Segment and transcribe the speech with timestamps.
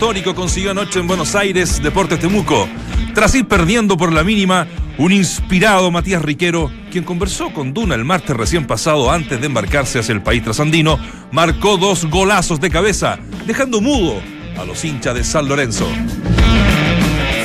[0.00, 2.66] histórico consiguió anoche en Buenos Aires Deportes Temuco.
[3.14, 4.66] Tras ir perdiendo por la mínima,
[4.96, 9.98] un inspirado Matías Riquero, quien conversó con Duna el martes recién pasado antes de embarcarse
[9.98, 10.98] hacia el país trasandino,
[11.32, 14.14] marcó dos golazos de cabeza, dejando mudo
[14.58, 15.86] a los hinchas de San Lorenzo.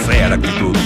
[0.07, 0.77] Fea la actitud.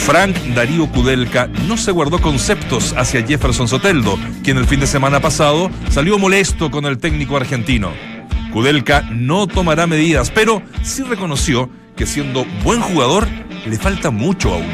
[0.00, 5.20] Frank Darío Kudelka no se guardó conceptos hacia Jefferson Soteldo, quien el fin de semana
[5.20, 8.11] pasado salió molesto con el técnico argentino.
[8.52, 13.26] Kudelka no tomará medidas, pero sí reconoció que siendo buen jugador
[13.66, 14.66] le falta mucho aún.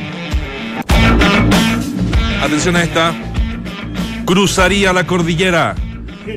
[2.43, 3.15] Atención a esta.
[4.25, 5.75] Cruzaría la cordillera.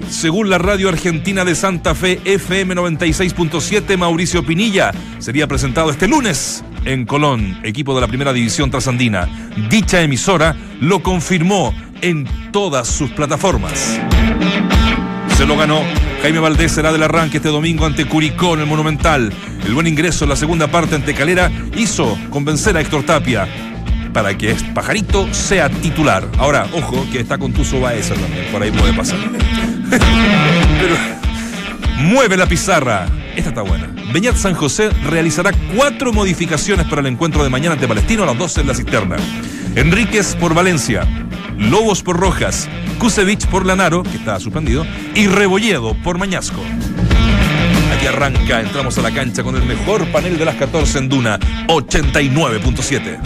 [0.10, 6.64] Según la radio argentina de Santa Fe FM 96.7, Mauricio Pinilla sería presentado este lunes
[6.86, 9.28] en Colón, equipo de la primera división trasandina.
[9.70, 14.00] Dicha emisora lo confirmó en todas sus plataformas.
[15.36, 15.82] Se lo ganó.
[16.22, 19.34] Jaime Valdés será del arranque este domingo ante Curicó en el Monumental.
[19.66, 23.48] El buen ingreso en la segunda parte ante Calera hizo convencer a Héctor Tapia
[24.14, 26.28] para que este Pajarito sea titular.
[26.38, 29.18] Ahora, ojo, que está con Tuzo Baeza también, por ahí puede pasar.
[29.90, 30.96] Pero
[31.98, 33.08] mueve la pizarra.
[33.36, 33.90] Esta está buena.
[34.14, 38.38] Beñat San José realizará cuatro modificaciones para el encuentro de mañana ante Palestino a las
[38.38, 39.16] 12 en la cisterna.
[39.76, 41.08] Enríquez por Valencia,
[41.58, 42.68] Lobos por Rojas,
[43.00, 44.86] Kusevich por Lanaro, que está suspendido,
[45.16, 46.62] y Rebolledo por Mañasco.
[47.96, 51.40] Aquí arranca, entramos a la cancha con el mejor panel de las 14 en Duna,
[51.68, 53.20] 89.7.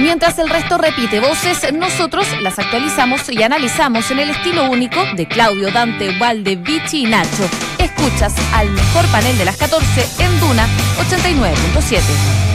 [0.00, 5.26] Mientras el resto repite voces, nosotros las actualizamos y analizamos en el estilo único de
[5.26, 7.48] Claudio, Dante, Valde, Vichy y Nacho.
[7.78, 10.66] Escuchas al mejor panel de las 14 en Duna
[11.10, 12.47] 89.7.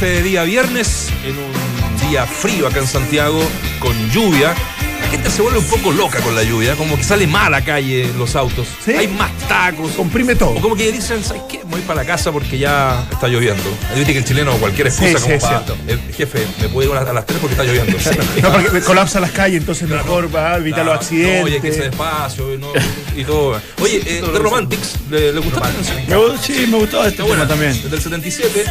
[0.00, 3.38] este día viernes, en un día frío acá en Santiago,
[3.80, 4.54] con lluvia.
[4.98, 7.58] La gente se vuelve un poco loca con la lluvia, como que sale mal a
[7.58, 8.66] la calle los autos.
[8.82, 8.92] ¿Sí?
[8.92, 9.92] Hay más tacos.
[9.92, 10.52] Comprime todo.
[10.52, 11.62] O como que dicen, ¿sabes qué?
[11.70, 13.62] Voy para la casa porque ya está lloviendo.
[13.94, 15.76] Viste que el chileno cualquier excusa Sí, como sí, para, cierto.
[15.86, 17.96] "Eh, jefe, me puedo ir a las- a las 3 porque está lloviendo.
[18.42, 21.44] No, porque me colapsa las calles, entonces mejor va a evitar los No, accidentes.
[21.44, 22.72] Oye, que ese despacio y, no-
[23.16, 23.60] y todo.
[23.80, 25.96] Oye, eh, The Romantics, ¿le, le gustó la canción?
[26.08, 27.72] Me sí, me gustó este tema también.
[27.82, 28.64] Desde el 77.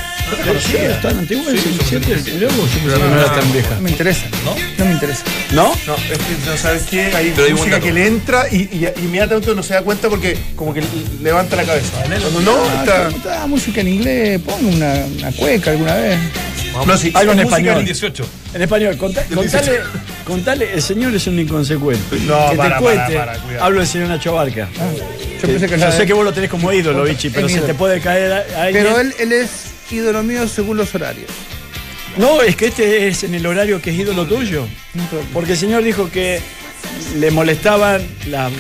[0.66, 2.32] Sí, es tan antiguo el Sí, 77.
[2.34, 3.76] Mirá vos, yo pensé que no era tan vieja.
[3.76, 4.26] No me interesa.
[4.46, 4.56] ¿No?
[4.78, 5.24] No me interesa.
[5.52, 5.64] ¿No?
[5.88, 7.86] No, es que no sabes qué, hay Pero hay música dato.
[7.86, 10.84] que le entra y, y, y inmediatamente uno se da cuenta porque como que
[11.22, 12.04] levanta la cabeza.
[12.22, 12.58] Cuando no,
[12.92, 13.04] Ah.
[13.06, 14.42] ¿cómo está música en inglés?
[14.42, 16.18] Pongo una, una cueca alguna vez.
[16.86, 17.84] No, sí, Algo en español.
[17.84, 18.26] 18.
[18.54, 19.80] En español, contá- contale,
[20.26, 22.18] contale, el señor es un inconsecuente.
[22.22, 23.14] No, que para, te cuente.
[23.14, 23.66] para, para, cuidado.
[23.66, 24.68] Hablo del señor Nacho Barca.
[25.42, 27.68] Yo pensé que Yo sé que vos lo tenés como ídolo, Vichy, pero se ídolo.
[27.68, 28.70] te puede caer a, a.
[28.72, 29.50] Pero él, él es
[29.92, 31.30] ídolo mío según los horarios.
[32.18, 34.68] No, es que este es en el horario que es ídolo tuyo.
[35.34, 36.40] Porque el señor dijo que
[37.18, 38.52] le molestaban las,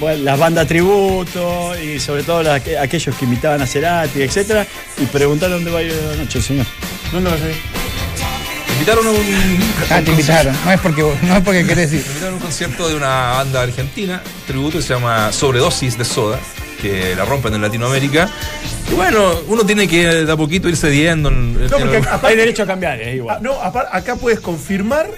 [0.00, 4.66] bueno, las bandas tributo y sobre todo las aquellos que imitaban a Cerati, etcétera,
[4.98, 6.66] y preguntaron dónde va a ir la noche el señor.
[7.12, 7.42] No, no, sí.
[8.74, 9.58] Invitaron a un.
[9.90, 10.56] Ah, te invitaron.
[10.64, 12.00] No es porque, no es porque querés ir.
[12.00, 16.04] Me invitaron a un concierto de una banda argentina, tributo, que se llama Sobredosis de
[16.04, 16.40] Soda,
[16.80, 18.28] que la rompen en Latinoamérica.
[18.90, 21.28] Y bueno, uno tiene que de a poquito ir cediendo.
[21.28, 23.42] en- No, porque en- aparte- Hay derecho a cambiar, es Ah, igual.
[23.42, 25.08] no, apar- acá puedes confirmar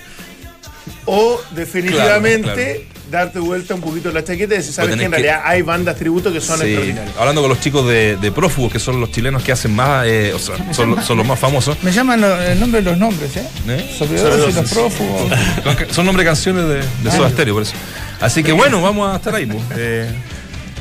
[1.06, 5.16] o definitivamente Claro, darte vuelta un poquito la chaqueta y decir, sabes que en que-
[5.16, 7.14] realidad hay bandas tributo que son Sí, extraordinarias.
[7.18, 10.32] hablando con los chicos de, de Prófugos, que son los chilenos que hacen más, eh,
[10.34, 11.76] o sea, son, son los más famosos.
[11.82, 13.46] Me llaman lo- el nombre de los nombres, ¿eh?
[13.68, 13.94] ¿eh?
[13.98, 15.30] Sobredosis, los prófugos.
[15.62, 17.74] Son, son nombre de canciones de, de Soda Stereo, por eso.
[18.20, 19.46] Así que bueno, vamos a estar ahí.
[19.46, 19.62] pues.
[19.76, 20.08] Eh,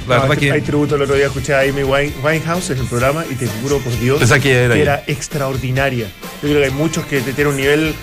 [0.08, 0.62] la No, verdad hay que.
[0.68, 3.80] tributo, el otro día escuché a Amy Wine- Winehouse en el programa y te juro
[3.80, 5.04] por Dios que era ella.
[5.08, 6.08] extraordinaria.
[6.42, 7.94] Yo creo que hay muchos que tienen un nivel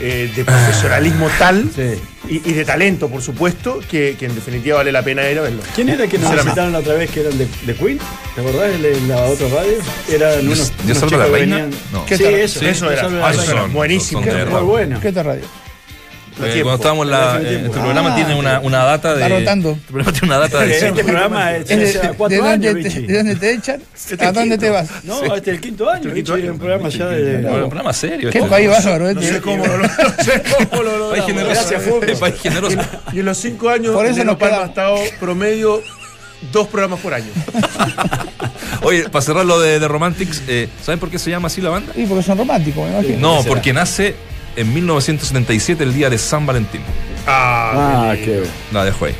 [0.00, 1.94] eh, de profesionalismo tal Sí.
[2.28, 5.42] y, y de talento, por supuesto, que, que en definitiva vale la pena ir a
[5.42, 5.62] verlo.
[5.74, 7.98] ¿Quién era que nos visitaron la otra vez que eran de, de Queen?
[8.34, 9.72] ¿Te acordás de la otra radio?
[10.10, 11.56] Eran unos, ¿Dios unos la que reina?
[11.56, 12.00] venían- No.
[12.00, 12.34] Sí, ¿Qué tal?
[12.34, 13.08] eso, Sí, eso era.
[13.26, 14.22] Ah, eso era buenísimo.
[14.24, 15.00] son de Muy bueno.
[15.00, 15.44] ¿Qué otra radio?
[16.46, 17.66] Eh, cuando estábamos en la, Hace eh, tiempo.
[17.66, 18.16] este programa Ah.
[18.16, 19.22] tiene una, una data de.
[19.22, 19.70] Está rotando.
[19.80, 20.74] Este programa tiene una data de.
[20.78, 23.06] Este programa es ¿Es de, cuatro de años, dónde te, Vichy.
[23.06, 23.82] de dónde te echan?
[23.94, 24.88] Este ¿A dónde te vas?
[25.04, 26.10] No, este es el quinto año.
[26.10, 26.52] El año.
[26.52, 27.36] un programa ya de.
[27.42, 28.30] Bueno, un programa serio.
[28.30, 28.50] ¿Qué este.
[28.50, 29.32] país bárbaro No este?
[29.34, 31.10] sé cómo lo, no sé cómo lo.
[31.10, 31.54] País generoso.
[31.54, 32.18] Gracias, Fulvio.
[32.20, 32.78] País generoso.
[33.12, 35.82] Y en los cinco años, Por eso nos ha estado promedio
[36.52, 37.26] dos programas por año.
[38.82, 41.68] Oye, para cerrar lo de, de Romantics, eh, ¿saben por qué se llama así la
[41.70, 41.92] banda?
[41.94, 43.18] Sí, porque son románticos, me imagino.
[43.36, 44.14] No, porque nace
[44.60, 46.80] en 1977, el día de San Valentín.
[47.26, 48.42] Ah, qué qué.
[48.72, 49.14] La dejo ahí.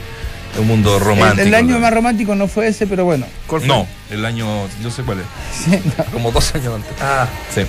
[0.53, 1.43] Es un mundo romántico.
[1.47, 1.81] el año ¿no?
[1.81, 3.25] más romántico no fue ese, pero bueno.
[3.47, 3.69] ¿Cuál fue?
[3.69, 5.27] No, el año, yo sé cuál es.
[5.65, 6.05] Sí, no.
[6.07, 6.93] Como dos años antes.
[7.01, 7.63] Ah, Sí.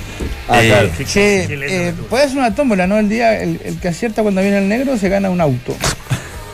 [0.49, 0.89] Ah, Eh, claro.
[0.97, 2.97] qué- Che, qué eh, puede hacer una tómbola, ¿no?
[2.97, 5.75] El día, el, el que acierta cuando viene el negro se gana un auto.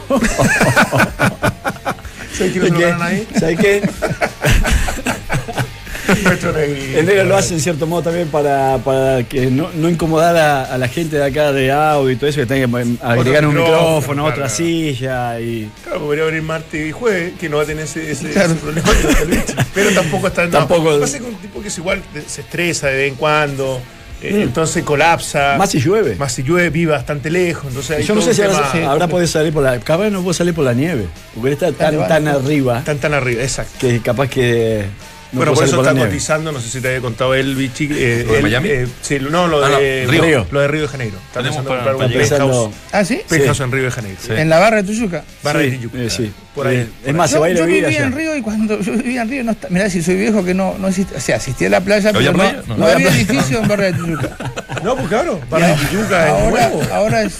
[2.37, 2.53] ¿Sabes
[3.01, 3.27] ahí?
[3.39, 3.81] ¿Sabes qué?
[7.03, 10.77] Negro lo hace en cierto modo también para, para que no, no incomodar a, a
[10.77, 13.85] la gente de acá de audio y todo eso, que tenga que agregar un micrófono,
[13.87, 15.69] micrófono, claro, otra silla y.
[15.83, 18.51] Claro, podría venir martes y jueves, que no va a tener ese, ese, Claro.
[18.53, 18.89] ese problema.
[19.73, 20.45] Pero tampoco está.
[20.45, 20.51] no.
[20.51, 23.79] Tampoco- Pasa que un tipo que es igual, se estresa de vez en cuando,
[24.21, 25.55] eh, entonces colapsa.
[25.57, 26.15] Más si llueve.
[26.15, 27.65] Más si llueve, vive bastante lejos.
[27.67, 29.79] Entonces hay Yo no sé si habrá, tema- habrá podido salir por la.
[29.79, 31.05] Capaz no puede salir por la nieve.
[31.35, 32.29] Porque él está tan, tan vale.
[32.37, 33.73] arriba Tan tan arriba, exacto.
[33.79, 34.85] que capaz que.
[35.31, 37.89] No bueno, por eso está cotizando, no sé si te había contado él, Vichy.
[37.91, 38.69] eh, ¿Lo de él, Miami?
[38.69, 40.47] eh, sí, no, lo Ah, no, de Río.
[40.51, 41.17] Lo de Río de Janeiro.
[41.27, 42.13] Está pensando para- comprar un.
[42.13, 43.21] Pensando- ¿Ah, sí?
[43.27, 44.17] penthouse en Río de Janeiro.
[44.25, 44.31] Sí.
[44.35, 45.23] En la barra de Tuyuca.
[45.43, 45.97] Barra Sí, de Tijuca.
[45.99, 46.31] eh, sí.
[46.55, 46.77] Por ahí.
[46.77, 48.07] Eh, por es más, se Yo, va a ir a yo vivir vivía allá.
[48.07, 50.53] en Río y cuando yo vivía en Río, no está, mirá, si soy viejo que
[50.53, 52.61] no, no existe, o sea, asistía a la playa, ¿Había pero no, No.
[52.67, 54.29] no No había edificio en Barra de Tuyuca.
[54.83, 56.83] No, pues claro, Barra de Tijuca es Ahora, nuevo.
[56.93, 57.35] ahora es.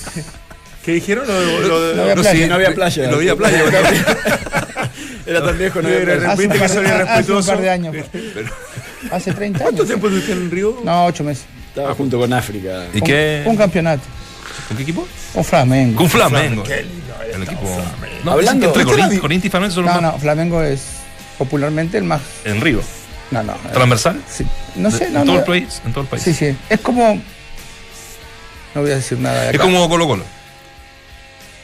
[0.86, 1.26] ¿Qué dijeron?
[1.28, 2.32] Lo de, No había playa.
[2.32, 3.08] sí, No había playa.
[3.10, 3.58] No había playa.
[5.28, 7.52] Era tan viejo, no Era- Viste que soy hace un irrespetuoso.
[7.52, 7.96] par de años.
[9.12, 9.88] Hace 30 ¿Cuánto años.
[9.88, 10.80] tiempo estuviste en Río?
[10.84, 11.46] No, 8 meses.
[11.70, 12.86] Estaba junto con África.
[12.94, 13.44] ¿Y Un- qué?
[13.46, 14.04] Un campeonato.
[14.68, 15.08] ¿Con qué equipo?
[15.36, 15.98] Un Flamengo.
[15.98, 16.64] Con Flamengo.
[16.64, 17.62] Qué lindo El equipo.
[17.62, 18.22] Flamengo.
[18.26, 20.20] No, Hablando- entre ¿Viste la Corin- vi- Corinthians y Flamengo son los No, más- no,
[20.20, 20.82] Flamengo es
[21.38, 22.22] popularmente el más.
[22.46, 22.82] En Río.
[23.32, 23.54] No, no.
[23.74, 24.22] ¿Transversal?
[24.30, 24.46] Sí.
[24.76, 25.40] No sé, en no, todo no.
[25.40, 25.82] el país.
[25.86, 26.24] En todo el país.
[26.24, 26.56] Sí, sí.
[26.70, 27.22] Es como.
[28.76, 29.64] No voy a decir nada de Es acá.
[29.64, 30.24] como Colo Colo.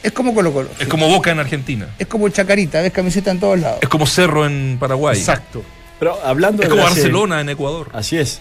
[0.04, 0.68] Es como Colo Colo.
[0.78, 1.88] Es como Boca en Argentina.
[1.98, 3.78] Es como Chacarita, ves camiseta en todos lados.
[3.82, 5.18] Es como Cerro en Paraguay.
[5.18, 5.62] Exacto.
[5.98, 7.88] Pero hablando Es de como la serie- Barcelona en Ecuador.
[7.92, 8.40] Así es.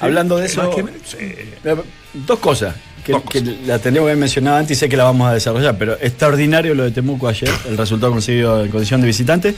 [0.00, 0.70] Hablando de eso.
[0.74, 1.16] Que sí.
[1.20, 1.76] Eh,
[2.14, 2.74] Dos cosas
[3.04, 3.54] que, Dos que cosas.
[3.66, 6.74] la tenemos que haber mencionado antes y sé que la vamos a desarrollar, pero extraordinario
[6.74, 9.54] lo de Temuco ayer, el resultado conseguido en condición de visitante.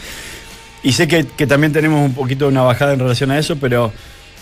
[0.83, 3.93] Y sé que, que también tenemos un poquito una bajada en relación a eso, pero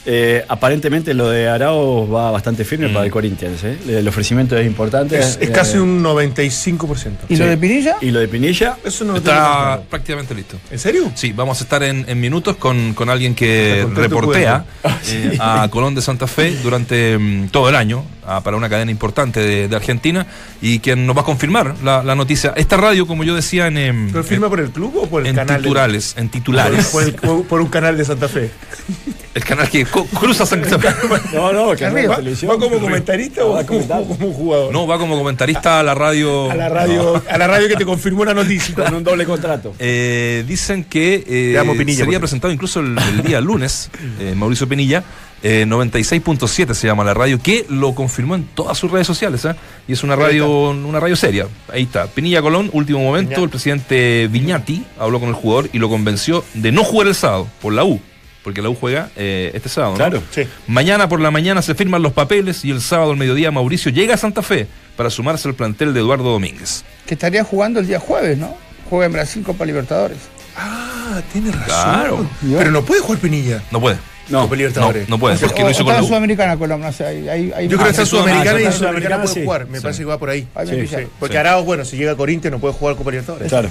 [0.07, 2.93] eh, aparentemente lo de Arao va bastante firme Mm.
[2.93, 3.65] para el Corinthians.
[3.65, 3.79] ¿eh?
[3.89, 5.19] El ofrecimiento es importante.
[5.19, 7.11] Es, es eh, casi un 95%.
[7.29, 7.97] ¿Y lo de Pinilla?
[8.01, 10.57] Y lo de Pinilla, Eso no Está prácticamente listo.
[10.71, 11.11] ¿En serio?
[11.15, 15.69] Sí, vamos a estar en, en minutos con, con alguien que reportea Ah, eh, a
[15.71, 19.69] Colón de Santa Fe durante mm, todo el año ah, para una cadena importante de,
[19.69, 20.27] de Argentina
[20.61, 22.53] y quien nos va a confirmar la, la noticia.
[22.57, 25.29] Esta radio, como yo decía en, em, ¿Pero firma por el club o por el
[25.29, 25.57] en canal?
[25.57, 28.51] de- titulares, en titulares, por el- por- por un canal de Santa Fe.
[29.35, 30.89] el canal que cruza Santa Fe.
[31.35, 32.19] no, no, que Arriba.
[32.19, 34.73] ¿Va, va como comentarista o Va como, como un jugador?
[34.73, 36.51] No, va como comentarista a la radio.
[36.51, 38.75] A la radio, a la radio que te confirmó una noticia.
[38.75, 39.75] Con un doble contrato.
[39.79, 43.91] Eh, dicen que eh, Pinilla, sería por presentado incluso el, el día lunes,
[44.21, 45.03] eh, Mauricio Pinilla,
[45.43, 49.57] eh, 96.7 se llama la radio, que lo confirmó en todas sus redes sociales, ¿ah?
[49.87, 51.47] y es una radio, una radio seria.
[51.73, 53.43] Ahí está, Pinilla Colón, último momento, Viñati.
[53.45, 57.49] el presidente Viñati habló con el jugador y lo convenció de no jugar el sábado
[57.61, 58.01] por la U,
[58.43, 59.93] porque la U juega eh, este sábado.
[59.93, 59.99] ¿no?
[59.99, 60.23] Claro.
[60.31, 60.47] Sí.
[60.67, 64.15] Mañana por la mañana se firman los papeles y el sábado al mediodía Mauricio llega
[64.15, 66.85] a Santa Fe para sumarse al plantel de Eduardo Domínguez.
[67.07, 68.57] Que estaría jugando el día jueves, ¿no?
[68.89, 70.19] Juega en Brasil Copa Libertadores.
[70.57, 71.67] Ah, tiene razón.
[71.67, 72.31] Claro.
[72.41, 73.63] Pero no puede jugar Pinilla.
[73.71, 73.99] No puede.
[74.29, 75.09] No, Copa No, Libertadores.
[75.09, 76.07] no puede, porque o- hizo o con la U.
[76.07, 76.89] Sudamericana, Colombia.
[76.89, 79.45] O sea, hay, hay, hay Yo creo que está Sudamericana y Sudamericana puede sí.
[79.45, 79.67] jugar.
[79.67, 79.83] Me Sí.
[79.83, 80.49] parece que va por ahí.
[80.67, 80.97] Sí.
[81.19, 81.39] Porque Sí.
[81.39, 83.49] Arao, bueno, si llega a Corinthians no puede jugar Copa Libertadores.
[83.49, 83.69] Claro.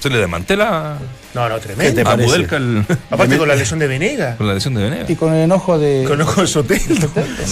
[0.00, 0.98] Se le desmantela
[1.34, 2.04] No, no, ¿Qué te tremendo.
[2.04, 2.26] parece?
[2.28, 4.36] Budelka el- Aparte con la lesión de Venega.
[4.36, 5.08] con la lesión de Venegas.
[5.10, 6.04] Y con el enojo de.
[6.06, 6.80] Conozco el Sotel.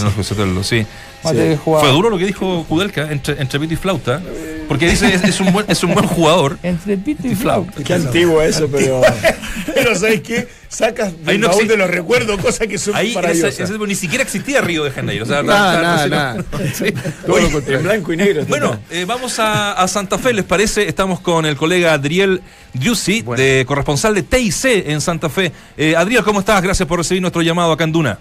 [0.03, 0.87] No, José Tello, sí.
[1.25, 1.83] Va a tener que jugar.
[1.85, 4.21] Fue duro lo que dijo Kudelka entre, entre pito y flauta.
[4.69, 6.57] Porque dice, es, es un, buen, es un buen jugador.
[6.63, 7.83] Entre pito y flauta.
[7.83, 9.01] Qué antiguo eso, pero.
[9.75, 10.49] Pero ¿sabes qué?
[10.69, 14.23] Sacas Ahí del no baúl de los recuerdos cosas que son Ahí ese- ni siquiera
[14.23, 15.25] existía Río de Janeiro.
[15.25, 16.37] O sea, Nada, nada,
[16.75, 16.85] sí.
[16.85, 16.95] Sí.
[17.73, 18.45] En blanco y negro.
[18.47, 20.87] Bueno, eh, vamos a, a Santa Fe, ¿les parece?
[20.89, 22.43] Estamos con el colega Adriel
[22.75, 25.53] Driussi, de corresponsal de TIC en Santa Fe.
[25.77, 26.61] Eh, Adriel, ¿cómo estás?
[26.61, 28.19] Gracias por recibir nuestro llamado acá en Duna.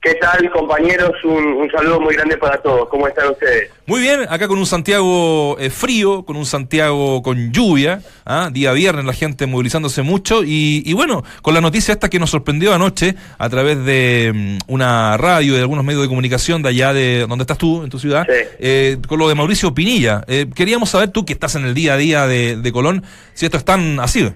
[0.00, 1.12] ¿Qué tal, compañeros?
[1.24, 2.88] Un, un saludo muy grande para todos.
[2.88, 3.70] ¿Cómo están ustedes?
[3.86, 8.50] Muy bien, acá con un Santiago eh, frío, con un Santiago con lluvia, ¿ah?
[8.52, 12.30] día viernes la gente movilizándose mucho y, y bueno, con la noticia esta que nos
[12.30, 16.68] sorprendió anoche a través de mm, una radio y de algunos medios de comunicación de
[16.70, 18.44] allá de donde estás tú, en tu ciudad, Sí.
[18.58, 20.24] eh, con lo de Mauricio Pinilla.
[20.26, 23.04] Eh, queríamos saber tú que estás en el día a día de, de Colón,
[23.34, 24.28] si esto es tan así.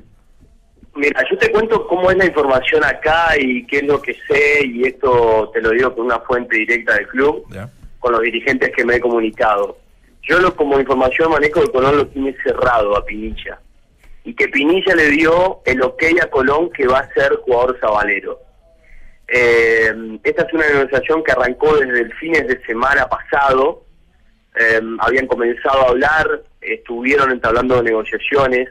[0.97, 4.65] Mira, yo te cuento cómo es la información acá y qué es lo que sé,
[4.65, 7.47] y esto te lo digo con una fuente directa del club,
[7.99, 9.77] con los dirigentes que me he comunicado.
[10.23, 13.61] Yo lo, como información manejo de Colón lo tiene cerrado a Pinilla.
[14.25, 18.41] Y que Pinilla le dio el ok a Colón que va a ser jugador sabalero.
[19.29, 23.85] Eh, esta es una negociación que arrancó desde el fines de semana pasado.
[24.59, 28.69] Eh, habían comenzado a hablar, estuvieron entablando negociaciones.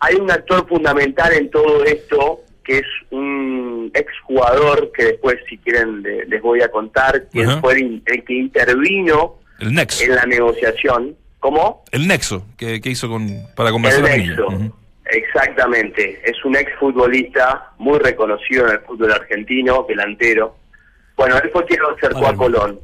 [0.00, 6.02] Hay un actor fundamental en todo esto, que es un exjugador, que después, si quieren,
[6.02, 10.04] le- les voy a contar, quien fue el, el que intervino El nexo.
[10.04, 11.16] en la negociación.
[11.38, 11.84] ¿Cómo?
[11.92, 14.36] El nexo que, que hizo con, para El a Pinilla.
[14.36, 14.72] nexo.
[15.04, 16.20] Exactamente.
[16.24, 20.56] Es un exfutbolista muy reconocido en el fútbol argentino, delantero.
[21.16, 22.78] Bueno, él fue quien lo acercó a Colón.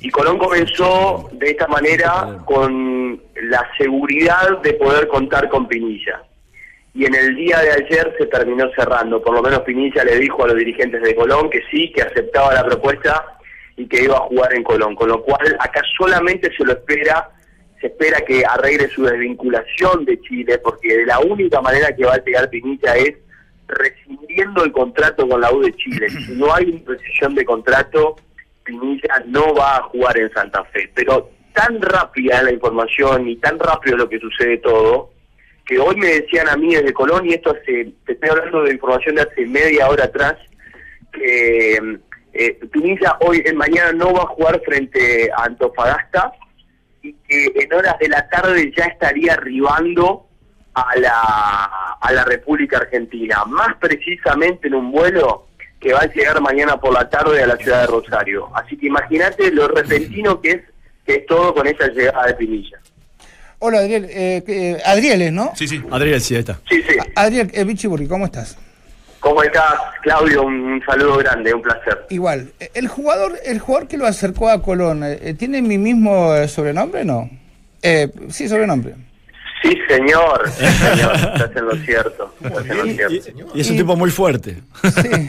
[0.00, 6.22] Y Colón comenzó de esta manera con la seguridad de poder contar con Pinilla.
[6.94, 9.20] Y en el día de ayer se terminó cerrando.
[9.20, 12.54] Por lo menos Pinilla le dijo a los dirigentes de Colón que sí, que aceptaba
[12.54, 13.38] la propuesta
[13.76, 14.94] y que iba a jugar en Colón.
[14.94, 17.30] Con lo cual acá solamente se lo espera,
[17.80, 22.14] se espera que arregle su desvinculación de Chile, porque de la única manera que va
[22.14, 23.14] a llegar Pinilla es
[23.66, 26.08] rescindiendo el contrato con la U de Chile.
[26.08, 28.16] Si no hay una rescisión de contrato,
[28.68, 30.90] Pinilla no va a jugar en Santa Fe.
[30.94, 35.10] Pero tan rápida la información y tan rápido lo que sucede todo,
[35.64, 38.74] que hoy me decían a mí desde Colón, y esto hace, te estoy hablando de
[38.74, 40.36] información de hace media hora atrás,
[41.12, 41.98] que
[42.34, 46.32] eh, Pinilla hoy, en mañana no va a jugar frente a Antofagasta
[47.02, 50.26] y que en horas de la tarde ya estaría arribando
[50.74, 55.47] a la, a la República Argentina, más precisamente en un vuelo
[55.80, 58.48] que va a llegar mañana por la tarde a la ciudad de Rosario.
[58.54, 60.60] Así que imagínate lo repentino que es,
[61.06, 62.78] que es todo con esa llegada de Pinilla.
[63.60, 64.04] Hola, Adriel.
[64.04, 65.52] Eh, eh, Adrieles, ¿no?
[65.54, 65.82] Sí, sí.
[65.90, 66.60] Adriel, sí, ahí está.
[66.68, 66.96] Sí, sí.
[67.14, 68.56] Adriel, eh, Bichiburri, ¿cómo estás?
[69.20, 70.44] ¿Cómo estás, Claudio?
[70.44, 72.06] Un, un saludo grande, un placer.
[72.08, 72.52] Igual.
[72.74, 77.04] El jugador, el jugador que lo acercó a Colón, eh, ¿tiene mi mismo eh, sobrenombre
[77.04, 77.28] no?
[77.82, 78.94] Eh, sí, sobrenombre.
[79.62, 80.50] Sí, señor.
[80.56, 81.14] Sí, señor.
[81.34, 82.34] Estás en lo cierto.
[82.42, 83.50] Estás en lo Y, cierto.
[83.54, 84.58] y es un tipo muy fuerte.
[84.82, 85.26] Sí.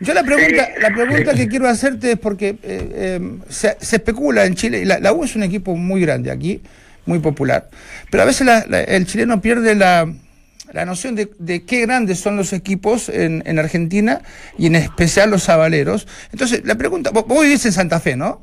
[0.00, 0.80] Yo la pregunta, Sí.
[0.80, 4.84] la pregunta que quiero hacerte es porque eh, eh, se, se especula en Chile, y
[4.84, 6.62] la, la U es un equipo muy grande aquí,
[7.06, 7.68] muy popular,
[8.10, 10.10] pero a veces la- la- el chileno pierde la,
[10.72, 14.22] la noción de, de qué grandes son los equipos en, en Argentina
[14.56, 16.06] y en especial los sabaleros.
[16.32, 18.40] Entonces, la pregunta, vos, vos vivís en Santa Fe, ¿no?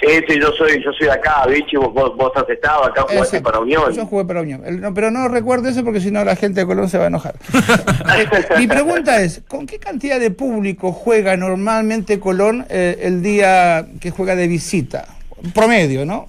[0.00, 3.38] Sí, sí, yo soy, yo soy de acá, Vichy, vos, vos, has estado acá, jugaste
[3.38, 3.44] Exacto.
[3.44, 3.92] para Unión.
[3.94, 4.62] Yo jugué para Unión.
[4.66, 7.04] El- no, pero no recuerdo eso porque si no la gente de Colón se va
[7.04, 7.34] a enojar.
[8.58, 14.10] Mi pregunta es, ¿con qué cantidad de público juega normalmente Colón eh, el día que
[14.10, 15.06] juega de visita?
[15.54, 16.28] Promedio, ¿no?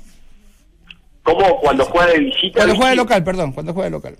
[1.23, 2.59] ¿Cómo cuando juega de visita?
[2.59, 4.15] Cuando juega de local, perdón, cuando juega de local.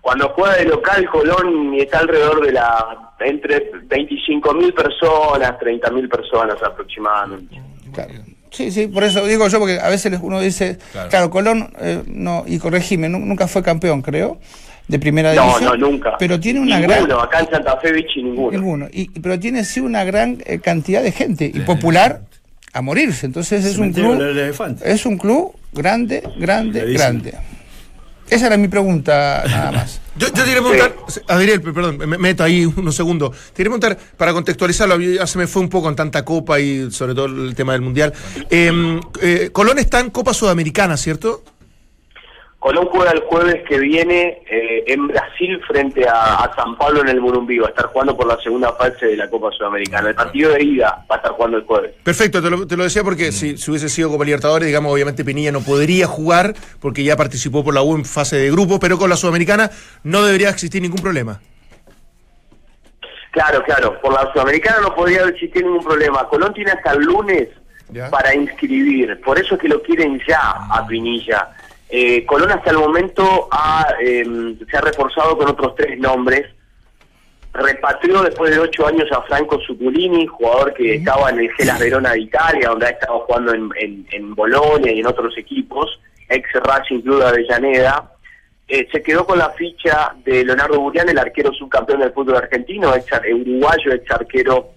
[0.00, 6.08] Cuando juega de local, Colón está alrededor de la entre 25 mil personas, 30 mil
[6.08, 7.60] personas aproximadamente.
[7.92, 8.12] Claro.
[8.54, 10.78] Sí, sí, por eso digo yo, porque a veces uno dice,
[11.10, 14.38] claro, Colón, eh, no, y corregime, nu- nunca fue campeón, creo,
[14.86, 15.80] de primera No, división.
[15.80, 16.16] no, nunca.
[16.18, 17.26] Pero tiene una ninguno, gran...
[17.26, 18.50] acá en Santa Fe, Vichy, ninguno.
[18.52, 18.88] Ninguno.
[18.92, 22.20] Y, pero tiene sí una gran eh, cantidad de gente y popular
[22.72, 23.26] a morirse.
[23.26, 24.20] Entonces es un club.
[24.84, 27.34] Es un club grande, grande, grande.
[28.30, 30.00] Esa era mi pregunta nada más.
[30.16, 30.94] Yo, yo te quería preguntar,
[31.26, 33.32] Adriel, perdón, me meto ahí unos segundos.
[33.48, 36.88] Te quería preguntar, para contextualizarlo, ya se me fue un poco en tanta copa y
[36.92, 38.12] sobre todo el tema del mundial.
[38.48, 41.42] Eh, eh, Colón está en Copa Sudamericana, ¿cierto?
[42.64, 47.10] Colón juega el jueves que viene eh, en Brasil frente a, a San Pablo en
[47.10, 47.58] el Morumbí.
[47.58, 50.08] Va a estar jugando por la segunda fase de la Copa Sudamericana.
[50.08, 51.92] El partido de ida va a estar jugando el jueves.
[52.02, 55.26] Perfecto, te lo, te lo decía porque si, si hubiese sido Copa Libertadores, digamos, obviamente
[55.26, 58.96] Pinilla no podría jugar porque ya participó por la U en fase de grupo, pero
[58.96, 59.70] con la Sudamericana
[60.02, 61.42] no debería existir ningún problema.
[63.32, 64.00] Claro, claro.
[64.00, 66.26] Por la Sudamericana no podría existir ningún problema.
[66.28, 67.48] Colón tiene hasta el lunes
[67.90, 68.08] Ya.
[68.08, 69.20] para inscribir.
[69.20, 70.40] Por eso es que lo quieren ya
[70.70, 71.50] a Pinilla.
[71.96, 74.24] Eh, Colón hasta el momento ha, eh,
[74.68, 76.44] se ha reforzado con otros tres nombres.
[77.52, 82.10] Repatrió después de ocho años a Franco Zuculini, jugador que estaba en el Gelas Verona
[82.10, 86.52] de Italia, donde ha estado jugando en, en, en Bolonia y en otros equipos, ex
[86.54, 88.10] Racing Club de Avellaneda.
[88.66, 92.92] Eh, se quedó con la ficha de Leonardo Burián, el arquero subcampeón del fútbol argentino,
[92.92, 94.70] ex uruguayo, ex arquero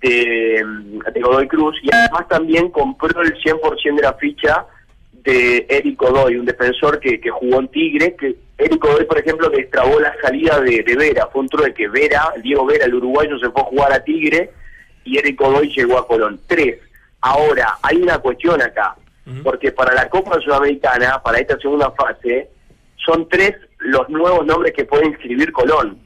[0.00, 4.66] de, mm, de Godoy Cruz, y además también compró el 100% de la ficha
[5.22, 9.50] de Eric Godoy, un defensor que, que jugó en Tigre, que Eric Godoy, por ejemplo,
[9.50, 13.38] que trabó la salida de, de Vera, fue un trueque, Vera, Diego Vera, el uruguayo,
[13.38, 14.50] se fue a jugar a Tigre,
[15.04, 16.40] y Eric Godoy llegó a Colón.
[16.46, 16.78] Tres.
[17.20, 18.96] Ahora, hay una cuestión acá,
[19.42, 22.48] porque para la Copa Sudamericana, para esta segunda fase,
[22.96, 25.98] son tres los nuevos nombres que puede inscribir Colón.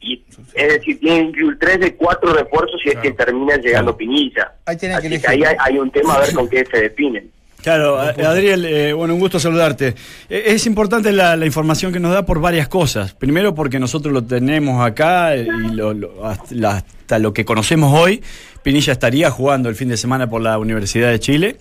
[0.00, 0.22] Y,
[0.54, 4.52] es decir, tienen que incluir tres de cuatro refuerzos si es que termina llegando Pinilla.
[4.66, 7.30] Ahí que Así que ahí hay, hay un tema a ver con qué se definen.
[7.64, 9.94] Claro, Adriel, eh, bueno, un gusto saludarte.
[10.28, 13.14] Eh, Es importante la, la información que nos da por varias cosas.
[13.14, 17.98] Primero porque nosotros lo tenemos acá y lo- lo- hasta, la- hasta lo que conocemos
[17.98, 18.22] hoy,
[18.62, 21.56] Pinilla estaría jugando el fin de semana por la Universidad de Chile.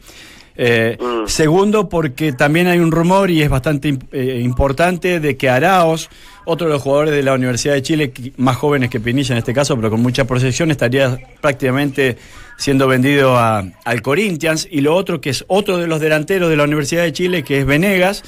[0.56, 1.28] Eh, Mm.
[1.28, 6.10] Segundo, porque también hay un rumor y es bastante eh, importante de que Araos,
[6.46, 9.54] otro de los jugadores de la Universidad de Chile, más jóvenes que Pinilla en este
[9.54, 12.18] caso, pero con mucha proyección, estaría prácticamente
[12.58, 14.68] siendo vendido a- al Corinthians.
[14.70, 17.60] Y lo otro, que es otro de los delanteros de la Universidad de Chile, que
[17.60, 18.24] es Venegas,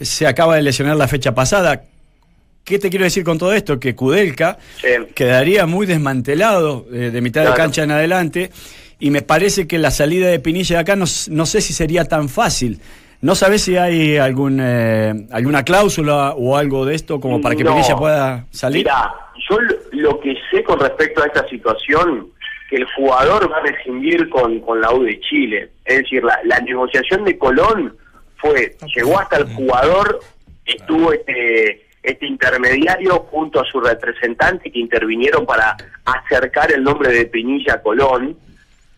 [0.00, 1.84] se acaba de lesionar la fecha pasada.
[2.64, 3.80] ¿Qué te quiero decir con todo esto?
[3.80, 4.88] Que Kudelka Sí.
[5.14, 8.50] quedaría muy desmantelado eh, de mitad de cancha en adelante
[9.00, 12.04] y me parece que la salida de Pinilla de acá no, no sé si sería
[12.04, 12.80] tan fácil.
[13.22, 17.64] ¿No sabes si hay algún, eh, alguna cláusula o algo de esto como para que
[17.64, 17.72] No.
[17.72, 18.84] Pinilla pueda salir?
[18.84, 19.12] Mira,
[19.48, 22.28] yo lo, lo que sé con respecto a esta situación,
[22.70, 25.70] que el jugador va a rescindir con, con la U de Chile.
[25.84, 27.96] Es decir, la, la negociación de Colón
[28.36, 30.20] fue, llegó hasta el jugador,
[30.64, 37.26] estuvo este, este intermediario junto a su representante que intervinieron para acercar el nombre de
[37.26, 38.36] Pinilla a Colón.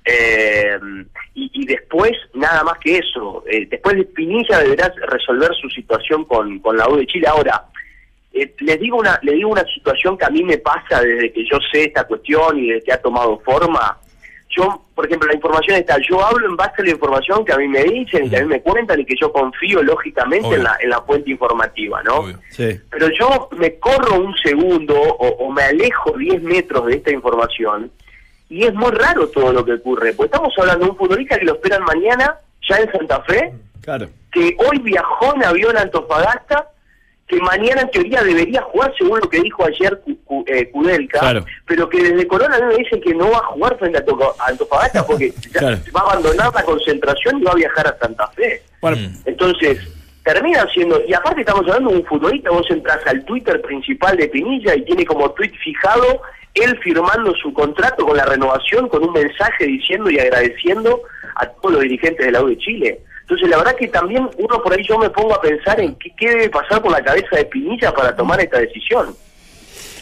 [0.05, 0.79] Eh,
[1.35, 3.45] y, y después, nada más que eso.
[3.47, 7.29] Eh, después de Pinilla deberá resolver su situación con, con la U de Chile.
[7.29, 7.67] Ahora,
[8.33, 11.45] eh, les digo una les digo una situación que a mí me pasa desde que
[11.45, 13.99] yo sé esta cuestión y desde que ha tomado forma.
[14.55, 17.57] Yo, por ejemplo, la información está, yo hablo en base a la información que a
[17.57, 20.59] mí me dicen y que a mí me cuentan y que yo confío lógicamente Obvio.
[20.59, 22.25] en la, en la fuente informativa, ¿no?
[22.51, 22.79] Sí.
[22.91, 27.91] Pero yo me corro un segundo o, o me alejo 10 metros de esta información
[28.53, 30.12] y es muy raro todo lo que ocurre.
[30.15, 32.37] Pues estamos hablando de un futbolista que lo esperan mañana
[32.69, 34.09] ya en Santa Fe, Claro.
[34.31, 36.69] que hoy viajó en avión a Antofagasta,
[37.27, 41.19] que mañana en teoría debería jugar según lo que dijo ayer Cu- Cu- eh, Kudelka,
[41.21, 41.45] Claro.
[41.67, 45.33] pero que desde Corona me dicen que no va a jugar frente a, Antofagasta porque
[45.53, 45.79] ya Claro.
[45.97, 48.62] va a abandonar la concentración y va a viajar a Santa Fe.
[48.83, 49.79] Bueno, Entonces,
[50.25, 54.29] termina siendo, y aparte estamos hablando de un futbolista, vos entras al Twitter principal de
[54.29, 56.21] Pinilla y tiene como tweet fijado
[56.55, 61.03] él firmando su contrato con la renovación con un mensaje diciendo y agradeciendo
[61.37, 63.01] a todos los dirigentes de la U de Chile.
[63.23, 66.12] Entonces, la verdad que también uno por ahí yo me pongo a pensar en qué,
[66.29, 69.15] debe pasar por la cabeza de Pinilla para tomar esta decisión.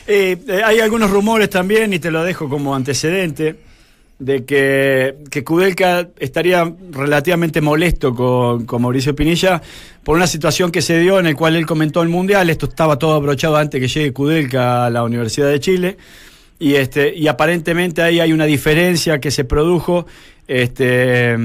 [0.07, 3.57] Eh, eh, hay algunos rumores también, y te lo dejo como antecedente,
[4.19, 9.63] de que, que Kudelka estaría relativamente molesto con, con Mauricio Pinilla
[10.03, 12.51] por una situación que se dio en el cual él comentó el Mundial.
[12.51, 15.97] Esto estaba todo abrochado antes que llegue Kudelka a la Universidad de Chile.
[16.61, 20.07] Y, este, y aparentemente ahí hay una diferencia que se produjo
[20.47, 21.37] este,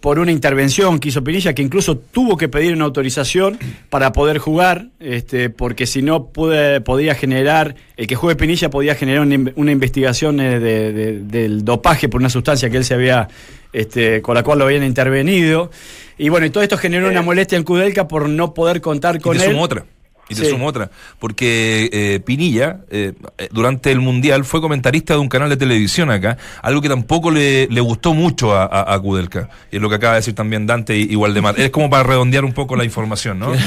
[0.00, 4.38] por una intervención que hizo Pinilla, que incluso tuvo que pedir una autorización para poder
[4.38, 9.50] jugar, este, porque si no pude, podía generar, el que juegue Pinilla podía generar una,
[9.56, 13.28] una investigación eh, de- de- del dopaje por una sustancia que él se había,
[13.72, 15.70] este, con la cual lo habían intervenido.
[16.18, 19.20] Y bueno, y todo esto generó una molestia en Kudelka por no poder contar Y
[19.20, 19.50] con te él.
[19.52, 19.84] sumo otra.
[20.28, 20.50] Y te Sí.
[20.50, 20.90] sumo otra.
[21.18, 23.12] Porque eh, Pinilla, eh,
[23.50, 27.66] durante el Mundial, fue comentarista de un canal de televisión acá, algo que tampoco le,
[27.68, 29.48] le gustó mucho a, a, a Kudelka.
[29.72, 31.58] Y es lo que acaba de decir también Dante y, y Waldemar.
[31.58, 33.52] Es como para redondear un poco la información, ¿no?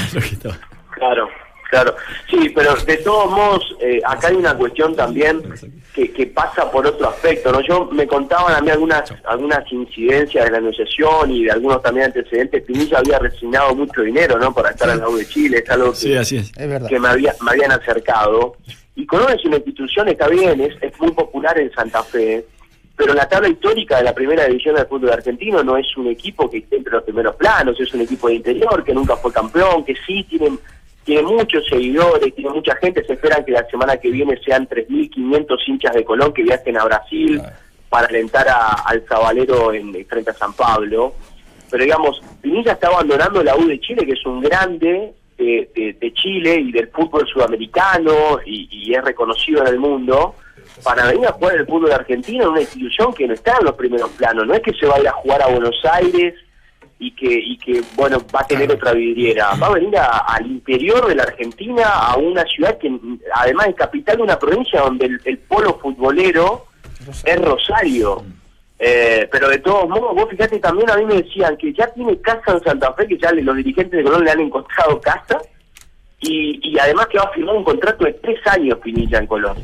[0.94, 1.28] Claro,
[1.72, 1.96] claro.
[2.28, 5.42] Sí, pero de todos modos, eh, acá hay una cuestión también
[5.94, 7.62] que, que pasa por otro aspecto, ¿no?
[7.62, 12.06] Yo me contaban a mí algunas algunas incidencias de la negociación y de algunos también
[12.06, 12.62] antecedentes.
[12.64, 14.52] Pinilla había resignado mucho dinero, ¿no?
[14.52, 16.52] Para estar en la U de Chile, es algo que, Sí, así es.
[16.52, 18.56] Que me, había, me habían acercado.
[18.94, 22.44] Y Colón es una institución, está bien, es, es muy popular en Santa Fe,
[22.96, 26.48] pero la tabla histórica de la primera división del fútbol argentino no es un equipo
[26.50, 29.84] que esté entre los primeros planos, es un equipo de interior que nunca fue campeón,
[29.84, 30.50] que sí tiene,
[31.04, 35.58] tiene muchos seguidores, tiene mucha gente, se esperan que la semana que viene sean 3.500
[35.66, 37.40] hinchas de Colón que viajen a Brasil.
[37.88, 41.12] para alentar a- al Zabalero en, frente a San Pablo.
[41.70, 45.96] Pero digamos, Pinilla está abandonando la U de Chile, que es un grande de, de-
[46.00, 50.36] de Chile y del fútbol sudamericano y, y es reconocido en el mundo,
[50.82, 53.74] para venir a jugar el fútbol argentino en una institución que no está en los
[53.74, 54.46] primeros planos.
[54.46, 56.34] No es que se vaya a jugar a Buenos Aires
[57.04, 59.54] y que, y que bueno, va a tener otra vidriera.
[59.60, 62.90] Va a venir a- al interior de la Argentina, a una ciudad que
[63.34, 66.66] además es capital de una provincia donde el, el polo futbolero
[67.24, 68.22] es Rosario.
[68.78, 72.20] Eh, pero de todos modos, vos fíjate, también a mí me decían que ya tiene
[72.20, 75.40] casa en Santa Fe, que ya le- los dirigentes de Colón le han encontrado casa,
[76.20, 79.56] y, y además que va a firmar un contrato de tres años Pinilla en Colón.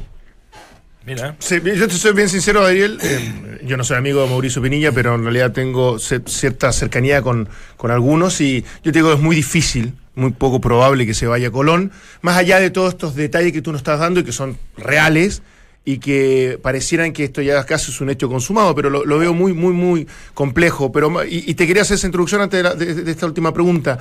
[1.08, 1.36] Mira.
[1.40, 2.98] Yo te soy bien sincero, Ariel.
[3.02, 7.48] eh, yo no soy amigo de Mauricio Pinilla, pero en realidad tengo cierta cercanía con,
[7.78, 11.50] con algunos y yo te digo, es muy difícil, muy poco probable que se vaya
[11.50, 14.58] Colón, más allá de todos estos detalles que tú nos estás dando y que son
[14.76, 15.40] reales
[15.82, 19.54] y que parecieran que esto ya casi es un hecho consumado, pero lo, veo muy,
[19.54, 20.92] muy, muy complejo.
[20.92, 23.98] Pero, y, y te quería hacer esa introducción antes de, la- de esta última pregunta.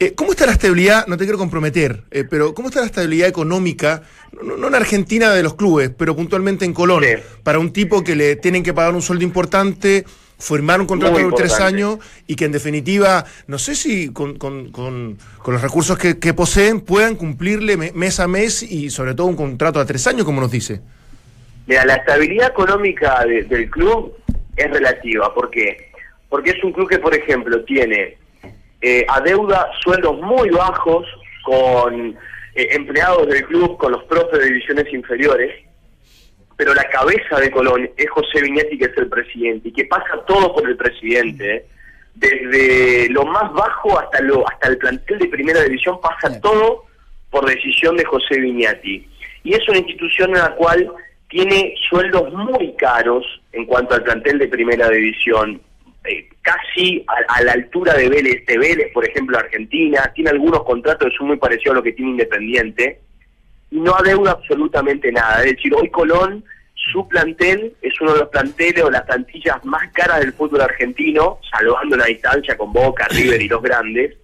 [0.00, 1.06] Eh, ¿Cómo está la estabilidad?
[1.08, 4.02] No te quiero comprometer, eh, pero ¿cómo está la estabilidad económica,
[4.44, 7.14] no, no en Argentina de los clubes, pero puntualmente en Colón, Sí.
[7.42, 10.04] para un tipo que le tienen que pagar un sueldo importante,
[10.38, 14.70] firmar un contrato de tres años y que en definitiva, no sé si con, con-
[14.70, 19.14] con- con los recursos que, que poseen puedan cumplirle me- mes a mes y sobre
[19.16, 20.80] todo un contrato a tres años, como nos dice?
[21.66, 24.12] Mira, la estabilidad económica de- del club
[24.56, 25.34] es relativa.
[25.34, 25.90] ¿Por qué?
[26.28, 28.17] Porque es un club que, por ejemplo, tiene
[28.80, 31.06] eh, adeuda sueldos muy bajos
[31.44, 32.16] con
[32.54, 35.64] eh, empleados del club, con los profes de divisiones inferiores,
[36.56, 40.24] pero la cabeza de Colón es José Viñetti, que es el presidente, y que pasa
[40.26, 41.56] todo por el presidente.
[41.56, 41.66] ¿eh?
[42.14, 46.84] Desde lo más bajo hasta lo hasta el plantel de primera división pasa todo
[47.30, 49.08] por decisión de José Viñati.
[49.44, 50.90] Y es una institución en la cual
[51.28, 55.60] tiene sueldos muy caros en cuanto al plantel de primera división,
[56.08, 60.64] eh, casi a, a la altura de Vélez, de Vélez, por ejemplo, Argentina, tiene algunos
[60.64, 63.00] contratos que son muy parecidos a lo que tiene Independiente,
[63.70, 65.44] y no adeuda absolutamente nada.
[65.44, 66.42] Es decir, hoy Colón,
[66.92, 71.38] su plantel es uno de los planteles o las plantillas más caras del fútbol argentino,
[71.50, 74.16] salvando la distancia con Boca, River y los grandes,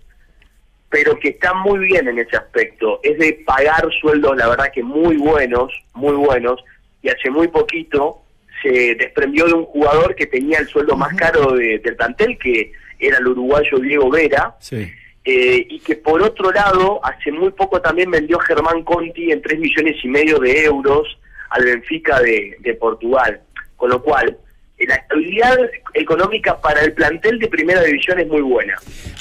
[0.89, 3.01] pero que está muy bien en ese aspecto.
[3.03, 6.65] Es de pagar sueldos, la verdad que muy buenos, muy buenos,
[7.03, 8.24] y hace muy poquito
[8.65, 12.73] se desprendió de un jugador que tenía el sueldo más caro de- del plantel, que
[12.99, 14.91] era el uruguayo Diego Vera, Sí.
[15.25, 19.59] eh, y que por otro lado, hace muy poco también vendió Germán Conti en 3
[19.59, 21.07] millones y medio de euros
[21.51, 23.41] al Benfica de, de Portugal.
[23.77, 24.37] Con lo cual,
[24.79, 25.59] eh, la estabilidad
[25.93, 28.75] económica para el plantel de primera división es muy buena.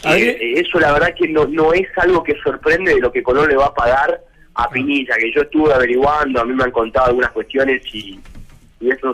[0.05, 3.21] Eh, eh, eso la verdad que no, no es algo que sorprende de lo que
[3.23, 4.21] Colón le va a pagar
[4.55, 8.19] a Pinilla, que yo estuve averiguando, a mí me han contado algunas cuestiones y,
[8.83, 9.13] y es un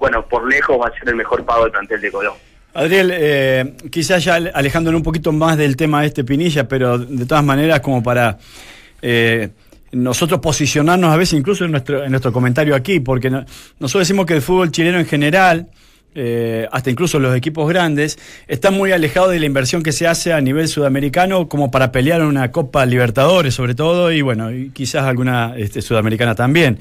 [0.00, 2.34] bueno, por lejos va a ser el mejor pago del plantel de Colón.
[2.74, 7.26] Adriel, eh, quizás ya alejándonos un poquito más del tema de este Pinilla, pero de
[7.26, 8.38] todas maneras como para
[9.02, 9.48] eh,
[9.92, 13.44] nosotros posicionarnos a veces incluso en nuestro, en nuestro comentario aquí, porque no-
[13.78, 15.68] nosotros decimos que el fútbol chileno en general,
[16.14, 20.32] eh, hasta incluso los equipos grandes, está muy alejado de la inversión que se hace
[20.32, 25.04] a nivel sudamericano como para pelear una Copa Libertadores sobre todo, y bueno, y quizás
[25.04, 26.78] alguna este, sudamericana también.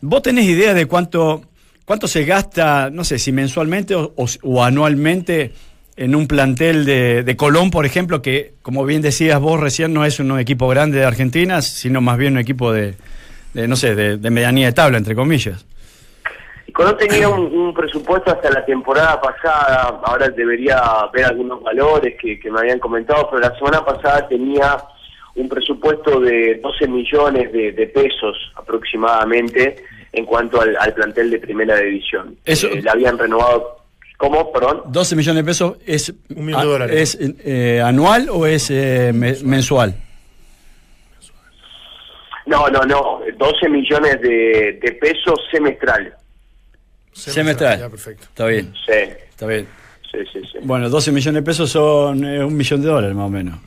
[0.00, 1.42] ¿Vos tenés idea de cuánto,
[1.84, 5.52] cuánto se gasta, no sé, si mensualmente o, o- anualmente
[5.96, 10.04] en un plantel de, de Colón, por ejemplo, que, como bien decías vos recién, no
[10.04, 12.94] es un equipo grande de Argentina, sino más bien un equipo de,
[13.54, 15.64] de, no sé, de, de medianía de tabla, entre comillas?
[16.74, 20.78] Colón tenía un, un presupuesto hasta la temporada pasada, ahora debería
[21.10, 24.76] ver algunos valores que, que me habían comentado, pero la semana pasada tenía
[25.36, 29.76] un presupuesto de 12 millones de, de pesos aproximadamente
[30.12, 32.36] en cuanto al, al plantel de primera división.
[32.44, 33.82] Eso- Eh, le habían renovado,
[34.16, 34.50] ¿cómo?
[34.52, 34.82] Perdón.
[34.86, 37.14] 12 millones de pesos es, Un millón de dólares.
[37.20, 39.94] ¿es eh, anual o es eh, me- mensual?
[42.46, 46.12] No, no, no, 12 millones de, de pesos semestrales.
[47.12, 47.78] Semestral.
[47.80, 48.24] Ya, perfecto.
[48.24, 48.92] Está bien, Sí,
[49.30, 49.66] está bien.
[50.12, 50.40] sí, sí.
[50.52, 50.58] sí.
[50.62, 53.58] Bueno, 12 millones de pesos son eh, un millón de dólares más o menos.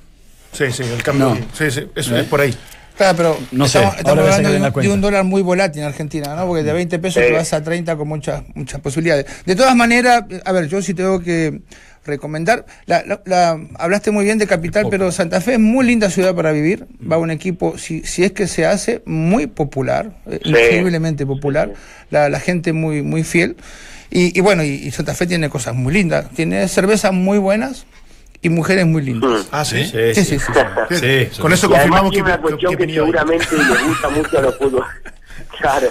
[0.53, 1.29] Sí, sí, el cambio.
[1.29, 1.35] No.
[1.53, 2.21] Sí, sí, eso ¿Eh?
[2.21, 2.53] es por ahí.
[2.97, 5.81] Claro, pero No sé, estamos, ahora estamos hablando de un, de un dólar muy volátil
[5.83, 6.45] en Argentina, ¿no?
[6.47, 7.29] Porque de 20 pesos Sí.
[7.29, 9.25] te vas a 30 con muchas muchas posibilidades.
[9.45, 11.61] De todas maneras, a ver, yo sí tengo que
[12.05, 16.09] recomendar, la, la- la- hablaste muy bien de Capital, pero Santa Fe es muy linda
[16.09, 20.39] ciudad para vivir, va un equipo, si, si es que se hace, muy popular, eh,
[20.43, 20.49] Sí.
[20.49, 21.71] increíblemente popular,
[22.09, 23.55] la, la gente muy, muy fiel.
[24.09, 27.85] Y, y bueno, y, y Santa Fe tiene cosas muy lindas, tiene cervezas muy buenas
[28.41, 29.47] y mujeres muy lindas.
[29.51, 29.83] Ah, sí.
[29.85, 30.51] Sí, sí, sí.
[30.89, 31.29] Bien.
[31.31, 34.59] Sí, Con eso Y confirmamos que, una cuestión que seguramente le gusta mucho a los,
[34.59, 34.85] futbol-
[35.59, 35.87] Claro.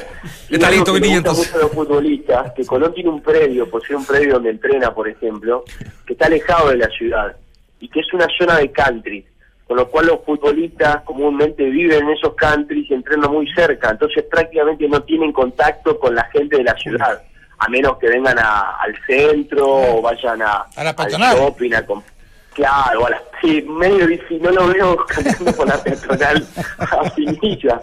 [0.48, 1.46] Y Está algo listo, que me Pinilla, gusta entonces.
[1.52, 4.94] mucho de los futbolistas, que Colón tiene un predio, por ser un predio donde entrena,
[4.94, 5.64] por ejemplo,
[6.06, 7.36] que está alejado de la ciudad
[7.80, 9.26] y que es una zona de country,
[9.66, 14.24] con lo cual los futbolistas comúnmente viven en esos countries y entrenan muy cerca, entonces
[14.30, 17.22] prácticamente no tienen contacto con la gente de la ciudad,
[17.58, 21.84] a menos que vengan a- al centro o vayan a, A la al shopping, a
[22.58, 23.06] Claro,
[23.40, 26.44] sí, medio difícil, no lo veo caminando por la peatonal
[26.78, 27.80] a Pinilla.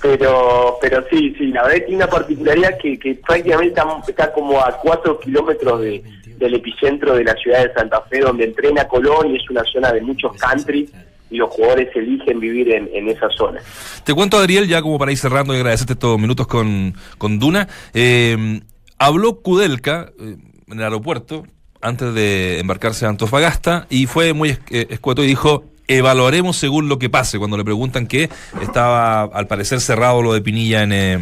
[0.00, 4.72] Pero, pero sí, sí, la verdad tiene una particularidad que, prácticamente está, está como a
[4.78, 6.02] cuatro kilómetros de,
[6.38, 9.92] del epicentro de la ciudad de Santa Fe, donde entrena Colón y es una zona
[9.92, 10.88] de muchos country
[11.30, 13.60] y los jugadores eligen vivir en, en esa zona.
[14.04, 17.68] Te cuento, Adriel, ya como para ir cerrando y agradecerte estos minutos con, con Duna.
[17.92, 18.60] eh,
[18.98, 21.44] habló Kudelka eh, en el aeropuerto
[21.84, 25.64] antes de embarcarse a Antofagasta y fue muy eh, escueto y dijo.
[25.86, 27.38] Evaluaremos según lo que pase.
[27.38, 28.30] Cuando le preguntan que
[28.62, 31.12] estaba al parecer cerrado lo de Pinilla en, eh,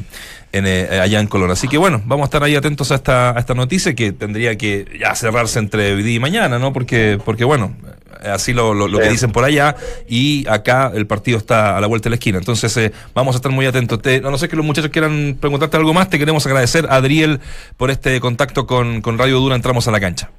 [0.53, 1.51] en, eh, allá en Colón.
[1.51, 4.57] Así que bueno, vamos a estar ahí atentos a esta, a esta noticia que tendría
[4.57, 6.73] que ya cerrarse entre hoy día y mañana, ¿no?
[6.73, 7.75] Porque, porque bueno,
[8.25, 9.75] así lo, lo- lo que dicen por allá
[10.09, 12.39] y acá el partido está a la vuelta de la esquina.
[12.39, 14.01] Entonces eh, vamos a estar muy atentos.
[14.01, 17.41] Te- a no sé que los muchachos quieran preguntarte algo más, te queremos agradecer, Adriel,
[17.77, 19.57] por este contacto con, con Radio Dura.
[19.57, 20.31] Entramos a la cancha.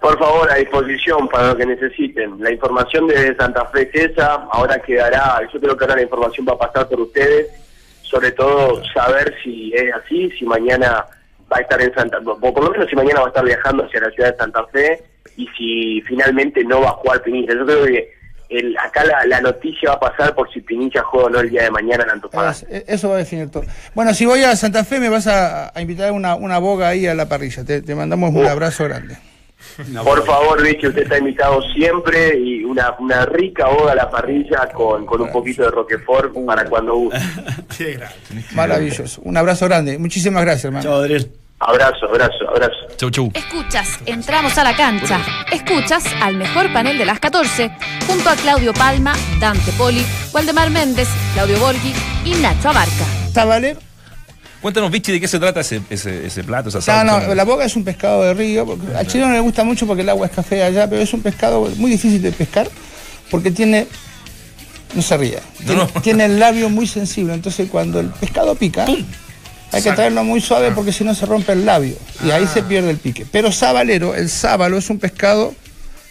[0.00, 2.36] Por favor, a disposición para lo que necesiten.
[2.40, 4.34] La información desde Santa Fe es esa.
[4.52, 7.48] Ahora quedará, yo creo que ahora la información va a pasar por ustedes.
[8.02, 11.04] Sobre todo saber si es así, si mañana
[11.52, 13.84] va a estar en Santa o por lo menos si mañana va a estar viajando
[13.84, 15.02] hacia la ciudad de Santa Fe
[15.36, 17.54] y si finalmente no va a jugar Pinilla.
[17.54, 18.10] Yo creo que
[18.50, 21.50] el, acá la, la noticia va a pasar por si Pinilla juega o no el
[21.50, 22.66] día de mañana en Antofagasta.
[22.70, 23.64] Es- Eso va a definir todo.
[23.94, 27.06] Bueno, si voy a Santa Fe, me vas a, a invitar una, una boga ahí
[27.06, 27.62] a la parrilla.
[27.64, 28.48] Te, te mandamos un Uh.
[28.48, 29.16] abrazo grande.
[30.04, 34.68] Por favor, Vichy, usted está invitado siempre y una, una rica boda a la parrilla
[34.72, 37.20] con, con un poquito de Roquefort para cuando guste.
[38.52, 39.20] Maravilloso.
[39.24, 39.98] Un abrazo grande.
[39.98, 40.82] Muchísimas gracias, hermano.
[40.84, 41.30] Chao, Adriel.
[41.60, 42.76] Abrazo, abrazo, abrazo.
[42.96, 43.30] Chau, chau.
[43.34, 45.20] Escuchas, entramos a la cancha.
[45.52, 47.72] Escuchas al mejor panel de las 14,
[48.06, 51.92] junto a Claudio Palma, Dante Poli, Waldemar Méndez, Claudio Borghi
[52.24, 53.04] y Nacho Abarca.
[53.32, 53.87] Sabaler.
[54.60, 57.26] Cuéntanos, Vichy, de qué se trata ese, ese, ese plato, esa No, salsa.
[57.28, 58.66] no, la boga es un pescado de río.
[58.66, 61.22] porque al chileno le gusta mucho porque el agua es café allá, pero es un
[61.22, 62.68] pescado muy difícil de pescar
[63.30, 63.86] porque tiene.
[64.94, 65.40] No se ría.
[65.58, 65.86] Tiene, no.
[66.00, 67.34] tiene el labio muy sensible.
[67.34, 68.86] Entonces, cuando el pescado pica,
[69.70, 71.94] hay que traerlo muy suave porque si no se rompe el labio.
[72.24, 73.26] Y ahí se pierde el pique.
[73.30, 75.54] Pero sabalero, el sábalo es un pescado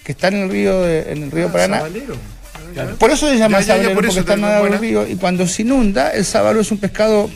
[0.06, 1.84] que está en el río, de- en el río Paraná.
[3.00, 5.08] Por eso se llama Ya, ya, ya, sabalero, por porque está en el río.
[5.08, 7.30] Y cuando se inunda, el sábalo es un pescado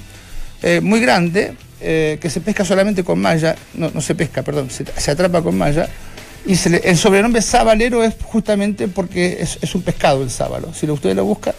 [0.64, 4.70] eh, muy grande, eh, que se pesca solamente con malla, no, no se pesca, perdón,
[4.70, 5.90] se, se atrapa con malla.
[6.46, 10.74] Y se le- el sobrenombre sabalero es justamente porque es, es un pescado el sábalo.
[10.74, 11.54] Si lo- usted lo busca,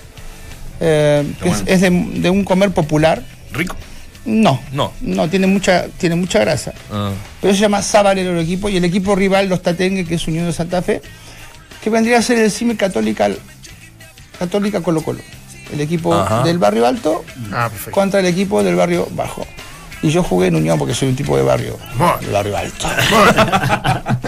[0.80, 3.22] eh, es, es de, de un comer popular.
[3.52, 3.76] Rico.
[4.24, 4.92] No, No.
[5.00, 6.72] no tiene mucha, tiene mucha grasa.
[6.92, 7.10] Ah.
[7.40, 10.46] Pero se llama Sabalero el equipo y el equipo rival, los Tatengue, que es Unión
[10.46, 11.02] de Santa Fe,
[11.82, 13.28] que vendría a ser el CIMI Católica,
[14.38, 15.20] Católica Colo Colo.
[15.72, 16.42] El equipo Ajá.
[16.42, 19.46] del barrio alto Ah, contra el equipo del barrio bajo.
[20.02, 21.78] Y yo jugué en Unión porque soy un tipo de barrio,
[22.32, 22.88] barrio alto.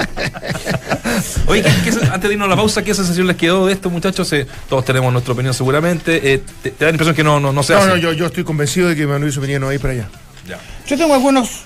[1.46, 3.72] Oye, ¿qué- qué se- antes de irnos a la pausa, ¿qué sensación les quedó de
[3.72, 4.32] esto, muchachos?
[4.32, 6.32] Eh, todos tenemos nuestra opinión seguramente.
[6.34, 7.88] Eh, te, te da la impresión que no, no, no se No, hace?
[7.88, 10.08] no, yo, yo estoy convencido de que Manuel Venía no va a ir para allá.
[10.48, 10.58] Ya.
[10.86, 11.62] Yo tengo algunos...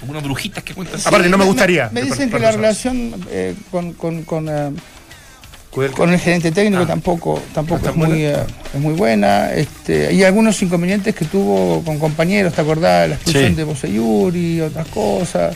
[0.00, 1.00] Algunas brujitas que cuentan.
[1.04, 1.90] Aparte, no me gustaría.
[1.92, 4.97] Me, dicen que la relación eh, con, con, con, eh, Kudelka.
[5.70, 6.86] Con el gerente técnico Ah.
[6.86, 8.36] tampoco, tampoco ¿No es, muy, eh,
[8.74, 9.52] es muy buena.
[9.52, 13.08] Este, hay algunos inconvenientes que tuvo con compañeros, ¿te acordás?
[13.08, 13.54] La expulsión Sí.
[13.54, 15.54] de Boseyuri y otras cosas.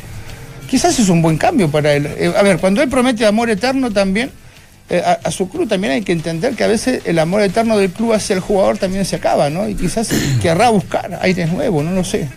[0.70, 2.06] Quizás es un buen cambio para él.
[2.06, 4.30] Eh, a ver, cuando él promete amor eterno también,
[4.90, 7.76] eh, a, a su club también hay que entender que a veces el amor eterno
[7.78, 9.68] del club hacia el jugador también se acaba, ¿no?
[9.68, 10.08] Y quizás
[10.42, 12.28] querrá buscar aires nuevos, no lo sé.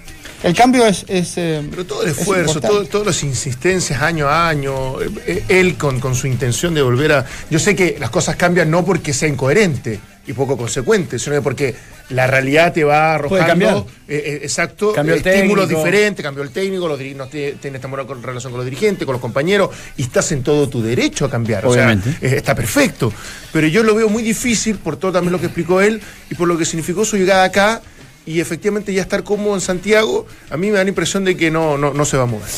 [0.43, 1.05] El cambio es...
[1.07, 5.43] es, eh, Pero todo el es esfuerzo, todo, todas las insistencias año a año, eh,
[5.49, 7.25] él con, con su intención de volver a...
[7.49, 11.41] Yo sé que las cosas cambian no porque sea incoherente y poco consecuente, sino que
[11.41, 11.75] porque
[12.09, 13.45] la realidad te va arrojando...
[13.47, 13.77] cambiar.
[13.77, 15.83] eh, eh, exacto, Cambió el estímulos técnico.
[15.85, 19.69] diferentes, cambió el técnico, los no tienes con- relación con los dirigentes, con los compañeros,
[19.97, 21.65] y estás en todo tu derecho a cambiar.
[21.65, 22.09] Obviamente.
[22.09, 23.11] O sea, eh, está perfecto.
[23.51, 26.47] Pero yo lo veo muy difícil por todo también lo que explicó él y por
[26.47, 27.81] lo que significó su llegada acá
[28.25, 31.51] y efectivamente ya estar cómodo en Santiago, a mí me da la impresión de que
[31.51, 32.49] no, no, no se va a mover.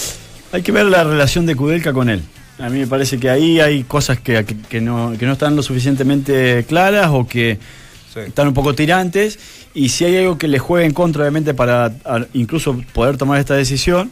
[0.52, 2.22] Hay que ver la relación de Kudelka con él.
[2.60, 5.56] A mí me parece que ahí hay cosas que, que- que no, que no están
[5.56, 7.60] lo suficientemente claras o que
[8.14, 8.22] Sí.
[8.22, 9.38] están un poco tirantes.
[9.76, 13.40] Y si hay algo que le juegue en contra, obviamente, para a- incluso poder tomar
[13.40, 14.10] esta decisión,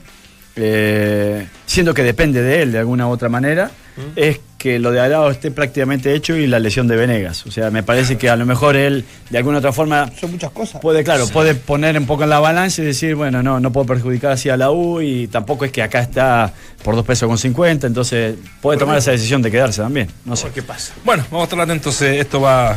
[0.57, 3.71] eh, siendo que depende de él de alguna u otra manera,
[4.15, 7.45] es que lo de Arao esté prácticamente hecho y la lesión de Venegas.
[7.45, 10.49] O sea, me parece que a lo mejor él, de alguna otra forma, Son muchas
[10.49, 10.81] cosas.
[10.81, 13.85] puede, claro, puede poner un poco en la balanza y decir, bueno, no, no puedo
[13.85, 16.51] perjudicar así a la U y tampoco es que acá está
[16.83, 20.07] por dos pesos con 50, entonces puede tomar esa decisión de quedarse también.
[20.25, 20.47] No sé.
[20.51, 20.93] ¿Qué pasa?
[21.03, 22.01] Bueno, vamos a estar atentos.
[22.01, 22.69] Esto va,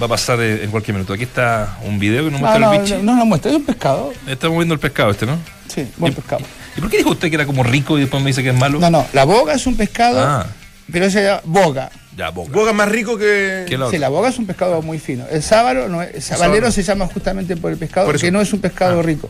[0.00, 1.12] va a pasar eh, en cualquier minuto.
[1.12, 2.94] Aquí está un video que nos No, muestra no, el bichi.
[2.94, 4.10] no, no lo muestra, es un pescado.
[4.26, 5.36] Estamos viendo el pescado este, ¿no?
[5.68, 6.40] Sí, buen pescado.
[6.78, 8.56] ¿Y por qué dijo usted que era como rico y después me dice que es
[8.56, 8.78] malo?
[8.80, 10.46] No, no, la boga es un pescado, Ah,
[10.92, 11.90] pero ese llama boga.
[12.16, 12.50] ya, boca.
[12.52, 13.64] Boga más rico que.
[13.68, 15.24] ¿Qué la Sí, la boga es un pescado muy fino.
[15.30, 18.24] El sábalo, no es, el sabalero se llama justamente por el pescado, Por eso.
[18.26, 19.28] que no es un pescado rico.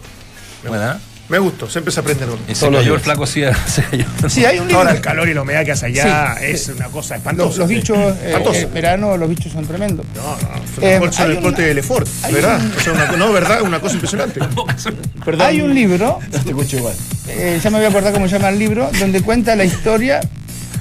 [0.66, 0.98] Buena.
[1.28, 2.36] Me gustó, siempre se aprende algo.
[2.48, 3.40] Y se cayó el flaco así.
[3.68, 4.04] se cayó.
[4.28, 4.78] Sí, hay un libro.
[4.80, 6.46] Ahora el calor y la humedad que hace allá Sí.
[6.46, 7.58] es una cosa Los, espantosa.
[7.60, 8.58] los bichos, eh, Espantosa.
[8.62, 10.04] en verano los bichos son tremendos.
[10.16, 10.38] No, no,
[10.74, 10.98] son Eh,
[11.30, 12.60] el corte de Lefort, hay ¿verdad?
[12.60, 13.62] un- O sea, una- no, ¿verdad?
[13.62, 14.40] Una cosa impresionante.
[15.24, 16.94] Perdón, Hay un libro, Te escucho igual.
[17.28, 20.20] eh, ya me voy a acordar cómo se llama el libro, donde cuenta la historia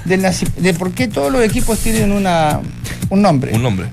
[0.04, 0.22] del
[0.58, 2.60] de por qué todos los equipos tienen una,
[3.10, 3.52] un nombre.
[3.54, 3.88] Un nombre.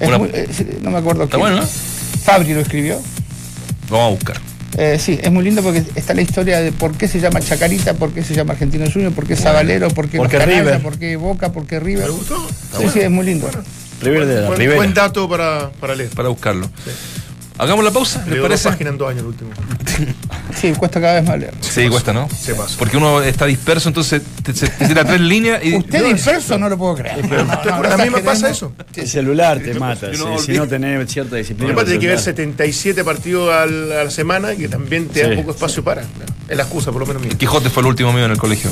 [0.00, 1.48] Es una- muy- eh, sí, no me acuerdo Está quién.
[1.50, 1.68] bueno, ¿no?
[2.22, 3.00] Fabri lo escribió.
[3.90, 4.36] Lo vamos a buscar.
[4.76, 7.94] Eh, sí, es muy lindo porque está la historia de por qué se llama Chacarita,
[7.94, 10.64] por qué se llama Argentino Junior, por qué Sabalero, por qué ¿Por los qué Canallas,
[10.66, 10.82] River?
[10.82, 12.04] por qué Boca, por qué River.
[12.04, 12.46] ¿Me gustó?
[12.78, 13.48] Sí, sí, es muy lindo.
[14.02, 14.76] River de la Buen, Rivera.
[14.76, 16.10] buen dato para, para leer.
[16.10, 16.70] Para buscarlo.
[17.58, 18.68] Hagamos la pausa, ¿les parece?
[18.68, 19.50] páginas en dos años el último.
[20.60, 21.54] Sí, cuesta cada vez más leer.
[21.60, 22.28] Sí, cuesta, ¿no?
[22.30, 22.78] Se pasó.
[22.78, 25.74] Porque uno está disperso, entonces te, se- te tira tres líneas y.
[25.76, 27.16] Usted disperso no lo puedo creer.
[27.92, 28.72] A mí me pasa eso.
[28.94, 30.08] El celular te mata.
[30.12, 31.72] sí, si no tenés cierta disciplina.
[31.72, 32.36] Aparte el que ver celular.
[32.36, 36.02] 77 partidos al- a la semana y que también te da poco espacio para.
[36.48, 37.32] Es la excusa, por lo menos mía.
[37.36, 38.70] Quijote fue el último mío en el colegio.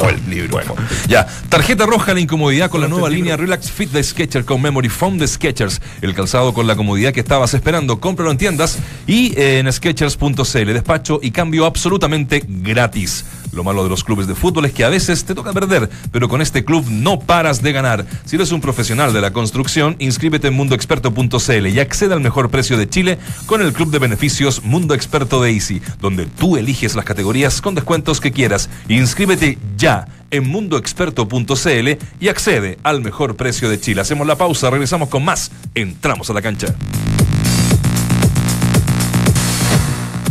[0.00, 0.60] Buen libro.
[1.08, 4.88] Ya, tarjeta roja la incomodidad con la nueva línea Relax Fit de Skechers con Memory
[4.88, 5.80] Foam de Skechers.
[6.02, 8.00] El calzado con la comodidad que estabas esperando.
[8.00, 10.72] Cómpralo en tiendas y eh, en Skechers.cl.
[10.72, 13.24] Despacho y cambio absolutamente gratis.
[13.54, 16.28] Lo malo de los clubes de fútbol es que a veces te toca perder, pero
[16.28, 18.04] con este club no paras de ganar.
[18.24, 22.76] Si eres un profesional de la construcción, inscríbete en mundoexperto.cl y accede al mejor precio
[22.76, 27.04] de Chile con el club de beneficios Mundo Experto de Easy, donde tú eliges las
[27.04, 28.68] categorías con descuentos que quieras.
[28.88, 31.88] Inscríbete ya en mundoexperto.cl
[32.20, 34.00] y accede al mejor precio de Chile.
[34.00, 35.52] Hacemos la pausa, regresamos con más.
[35.74, 36.74] Entramos a la cancha.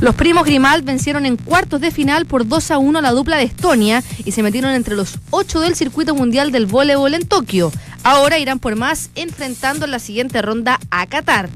[0.03, 3.37] Los primos Grimald vencieron en cuartos de final por 2 a 1 a la dupla
[3.37, 7.71] de Estonia y se metieron entre los 8 del circuito mundial del voleibol en Tokio.
[8.03, 11.47] Ahora irán por más enfrentando en la siguiente ronda a Qatar.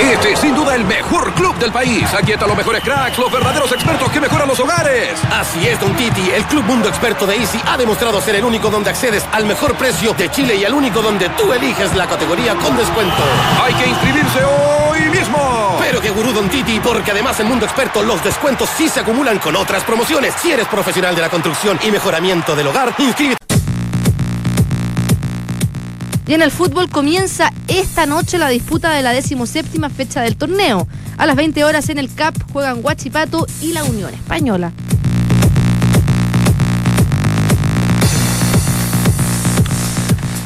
[0.00, 2.04] Este es sin duda el mejor club del país.
[2.14, 5.18] Aquí están los mejores cracks, los verdaderos expertos que mejoran los hogares.
[5.32, 6.30] Así es, Don Titi.
[6.30, 9.74] El Club Mundo Experto de Easy ha demostrado ser el único donde accedes al mejor
[9.74, 13.22] precio de Chile y el único donde tú eliges la categoría con descuento.
[13.62, 15.76] Hay que inscribirse hoy mismo.
[15.80, 19.38] Pero que gurú, Don Titi, porque además en Mundo Experto los descuentos sí se acumulan
[19.38, 20.34] con otras promociones.
[20.40, 23.37] Si eres profesional de la construcción y mejoramiento del hogar, inscríbete.
[26.28, 30.86] Y en el fútbol comienza esta noche la disputa de la decimoséptima fecha del torneo.
[31.16, 34.72] A las 20 horas en el CAP juegan Huachipato y la Unión Española.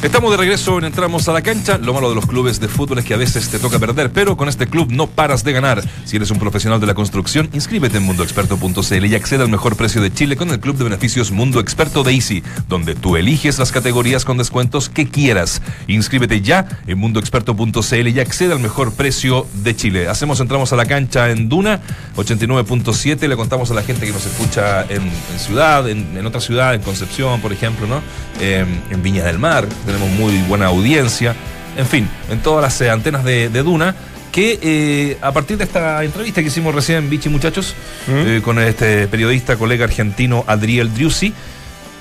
[0.03, 1.79] Estamos de regreso en Entramos a la Cancha.
[1.79, 4.37] Lo malo de los clubes de fútbol es que a veces te toca perder, pero
[4.37, 5.81] con este club no paras de ganar.
[6.05, 10.03] Si eres un profesional de la construcción, inscríbete en mundoexperto.cl y accede al mejor precio
[10.03, 13.71] de Chile con el club de beneficios Mundo Experto de Easy, donde tú eliges las
[13.71, 15.63] categorías con descuentos que quieras.
[15.87, 20.09] Inscríbete ya en mundoexperto.cl y accede al mejor precio de Chile.
[20.09, 21.81] Hacemos Entramos a la Cancha en Duna
[22.17, 23.29] 89.7.
[23.29, 27.41] Le contamos a la gente que nos escucha en, ciudad, en, otra ciudad, en Concepción,
[27.41, 28.03] por ejemplo, ¿no?
[28.41, 31.35] Eh, en Viña del Mar tenemos muy buena audiencia,
[31.77, 33.95] en fin, en todas las eh, antenas de, de Duna,
[34.33, 37.75] que eh, a partir de esta entrevista que hicimos recién, Vichy Muchachos,
[38.09, 41.35] eh, con este periodista, colega argentino Adriel Driussi,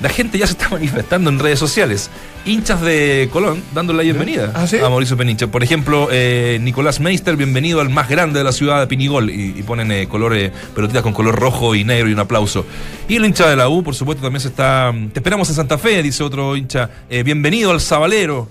[0.01, 2.09] la gente ya se está manifestando en redes sociales.
[2.43, 4.77] Hinchas de Colón dándole la bienvenida ¿Ah, sí?
[4.77, 5.47] a Mauricio Peniche.
[5.47, 9.29] Por ejemplo, eh, Nicolás Meister, bienvenido al más grande de la ciudad de Pinigol.
[9.29, 12.65] Y, y ponen eh, colores, pelotitas con color rojo y negro y un aplauso.
[13.07, 14.91] Y el hincha de la U, por supuesto, también se está.
[15.13, 16.89] Te esperamos en Santa Fe, dice otro hincha.
[17.09, 18.49] Eh, bienvenido al Sabalero.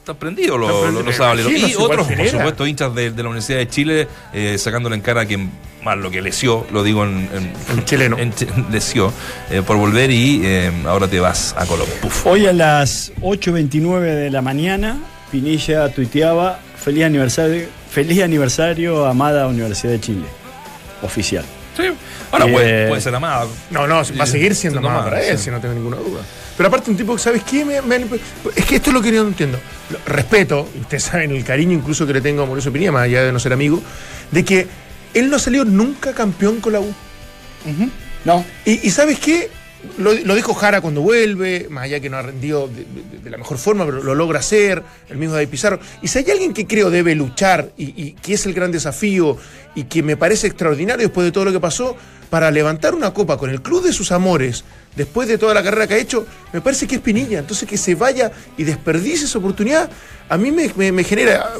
[0.00, 1.52] Están prendidos los, sabaleros.
[1.52, 5.26] Y otros, por supuesto, hinchas de, de la Universidad de Chile, eh, sacándole en cara
[5.26, 5.38] que
[5.84, 7.28] más lo que lesió, lo digo en,
[7.70, 8.16] En chileno.
[8.18, 8.32] en
[8.70, 9.12] lesió,
[9.50, 11.86] eh, por volver y eh, ahora te vas a Colón.
[12.02, 12.26] Puf.
[12.26, 14.98] Hoy a las 8.29 de la mañana,
[15.30, 20.24] Pinilla tuiteaba feliz aniversario, feliz aniversario, amada Universidad de Chile.
[21.02, 21.44] Oficial.
[21.76, 21.84] Sí.
[22.32, 23.48] Ahora Eh, puede, puede ser amado.
[23.70, 25.44] No, no, va a seguir siendo más, para él, sí.
[25.44, 26.22] si no tengo ninguna duda.
[26.56, 27.64] Pero aparte un tipo que, ¿sabes qué?
[27.64, 28.04] Me- me-
[28.56, 29.60] es que esto es lo que yo no entiendo.
[30.06, 33.22] Respeto, y ustedes saben el cariño incluso que le tengo a Mauricio Pinilla, más allá
[33.22, 33.80] de no ser amigo,
[34.32, 34.66] de que
[35.18, 36.94] él no salió nunca campeón con la U.
[38.24, 39.50] No, Y, y ¿sabes qué?
[39.98, 43.30] lo, lo dijo Jara cuando vuelve, más allá que no ha rendido de, de- de
[43.30, 45.78] la mejor forma, pero lo logra hacer, el mismo David Pizarro.
[46.02, 49.36] Y si hay alguien que creo debe luchar y, y que es el gran desafío
[49.76, 51.96] y que me parece extraordinario después de todo lo que pasó,
[52.28, 54.64] para levantar una copa con el club de sus amores,
[54.96, 57.38] después de toda la carrera que ha hecho, me parece que es Pinilla.
[57.38, 59.88] Entonces que se vaya y desperdicie esa oportunidad,
[60.28, 61.50] a mí me, me- me genera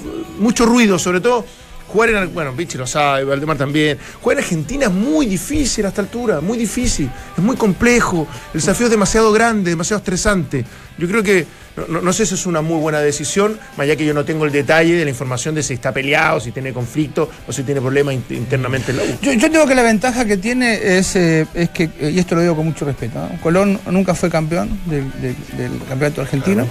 [0.41, 1.45] mucho ruido, sobre todo
[1.89, 3.99] Jugar en, bueno, Vichy lo sabe, Valdemar también.
[4.21, 8.29] Jugar en Argentina es muy difícil a esta altura, muy difícil, es muy complejo.
[8.53, 10.65] El desafío es demasiado grande, demasiado estresante.
[10.99, 11.47] Yo creo que,
[11.87, 14.45] no, no- sé si es una muy buena decisión, más allá que yo no tengo
[14.45, 17.81] el detalle de la información de si está peleado, si tiene conflicto o si tiene
[17.81, 19.07] problemas in- internamente en la U.
[19.23, 22.41] Yo, yo digo que la ventaja que tiene es, eh, es que, y esto lo
[22.41, 23.41] digo con mucho respeto, ¿no?
[23.41, 26.67] Colón nunca fue campeón del, del- del campeonato argentino.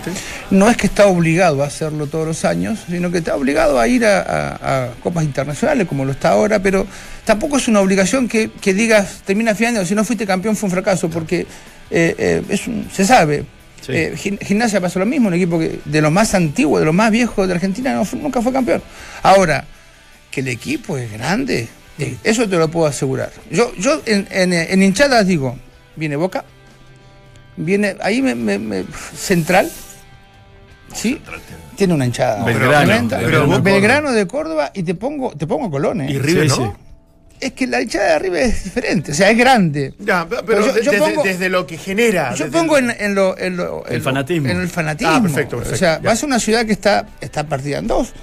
[0.52, 3.88] No es que está obligado a hacerlo todos los años, sino que está obligado a
[3.88, 6.86] ir a, a- a copas internacionales, como lo está ahora, pero
[7.26, 10.72] tampoco es una obligación que, que digas, termina final, si no fuiste campeón fue un
[10.72, 11.46] fracaso, porque
[11.92, 13.46] eh, eh, es un- se sabe.
[13.90, 16.96] Eh, Gim- gimnasia pasó lo mismo, un equipo que, de los más antiguos, de los
[16.96, 18.82] más viejos de Argentina, no nunca fue campeón.
[19.24, 19.66] Ahora,
[20.32, 21.68] que el equipo es grande,
[22.00, 23.32] eh, eso te lo puedo asegurar.
[23.50, 25.58] Yo, yo en, en, eh, en hinchadas digo,
[25.96, 26.44] viene Boca,
[27.56, 29.72] viene ahí me, me- me- Central,
[30.94, 31.22] ¿sí?
[31.76, 32.88] Tiene una hinchada Belgrano.
[33.18, 36.12] Belgrano de Belgrano de Córdoba y te pongo, te pongo Colón, ¿eh?
[36.12, 36.87] Y River, Sí, ¿no?
[37.40, 39.94] Es que la hinchada de arriba es diferente, o sea, es grande.
[40.00, 42.34] Ya, pero, Pero yo- de- yo desde, pongo- desde lo que genera.
[42.34, 44.50] Yo desde pongo en, en lo, en lo- en El lo- fanatismo.
[44.50, 45.14] En el fanatismo.
[45.14, 46.10] Ah, perfecto, perfecto, O sea, ya.
[46.10, 48.14] vas a una ciudad que está, está partida en dos,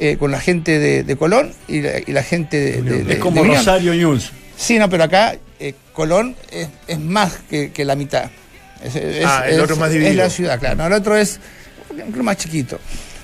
[0.00, 3.12] eh, con la gente de, de Colón y la, y la gente de, de- de-
[3.12, 3.44] Es como.
[3.44, 4.32] Rosario News.
[4.56, 8.30] Sí, no, pero acá eh, Colón es, es más que, que la mitad.
[8.82, 10.22] Es, es- Ah, el es- otro es más Es dividido.
[10.24, 10.76] la ciudad, claro.
[10.76, 11.38] No, el otro es
[11.90, 12.80] un club más chiquito.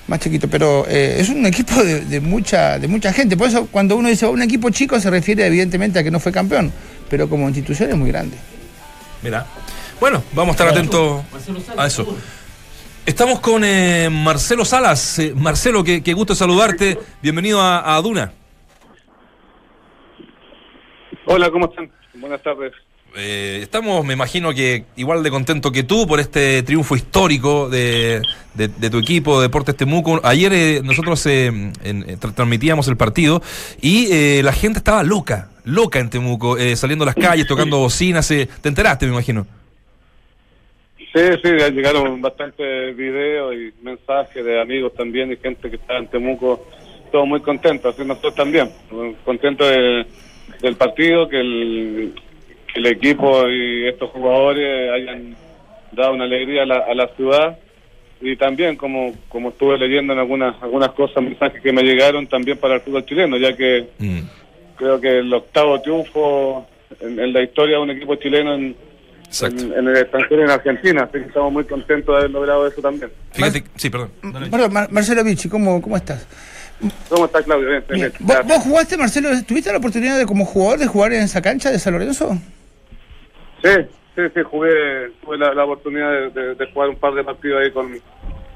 [0.07, 3.37] Más chiquito, pero eh, es un equipo de, de mucha de mucha gente.
[3.37, 6.31] Por eso, cuando uno dice un equipo chico, se refiere evidentemente a que no fue
[6.31, 6.71] campeón.
[7.09, 8.37] Pero como institución es muy grande.
[9.21, 9.45] Mira.
[9.99, 11.23] Bueno, vamos a estar atentos
[11.77, 12.17] a eso.
[13.05, 15.19] Estamos con eh, Marcelo Salas.
[15.19, 16.97] Eh, Marcelo, qué, qué gusto saludarte.
[17.21, 18.31] Bienvenido a, a Duna.
[21.25, 21.91] Hola, ¿cómo están?
[22.15, 22.73] Buenas tardes.
[23.17, 28.21] Eh, estamos, me imagino que igual de contento que tú por este triunfo histórico de,
[28.53, 30.21] de- de tu equipo, Deportes Temuco.
[30.23, 33.41] Ayer eh, nosotros eh, en- eh, tra- transmitíamos el partido
[33.81, 37.79] y eh, la gente estaba loca, loca en Temuco, eh, saliendo a las calles, tocando
[37.79, 38.27] bocinas.
[38.29, 39.45] ¿Te enteraste, me imagino?
[40.97, 46.07] Sí, sí, llegaron bastantes videos y mensajes de amigos también y gente que está en
[46.07, 46.65] Temuco,
[47.11, 48.71] todos muy contentos, así nosotros también,
[49.25, 50.05] contentos de-
[50.61, 52.13] del partido, que el,
[52.73, 55.35] que el equipo y estos jugadores hayan
[55.91, 57.57] dado una alegría a la, a la ciudad
[58.21, 62.57] y también como como estuve leyendo en algunas algunas cosas, mensajes que me llegaron también
[62.57, 64.19] para el fútbol chileno, ya que Mm.
[64.77, 66.67] creo que el octavo triunfo
[66.99, 68.75] en, en la historia de un equipo chileno en,
[69.41, 72.81] en, en el extranjero en Argentina, así que estamos muy contentos de haber logrado eso
[72.81, 73.09] también.
[73.31, 74.11] Fíjate, sí, perdón.
[74.49, 76.27] Bueno, Mar- Marcelo Vicci, ¿cómo, ¿cómo estás?
[77.09, 77.69] ¿Cómo está Claudio?
[77.69, 78.11] Bien, bien.
[78.19, 81.71] ¿Vos, vos jugaste, Marcelo, tuviste la oportunidad de como jugador de jugar en esa cancha
[81.71, 82.37] de San Lorenzo?
[83.63, 83.69] Sí,
[84.15, 87.61] sí, sí, jugué, tuve la, la oportunidad de, de- de jugar un par de partidos
[87.61, 87.91] ahí con,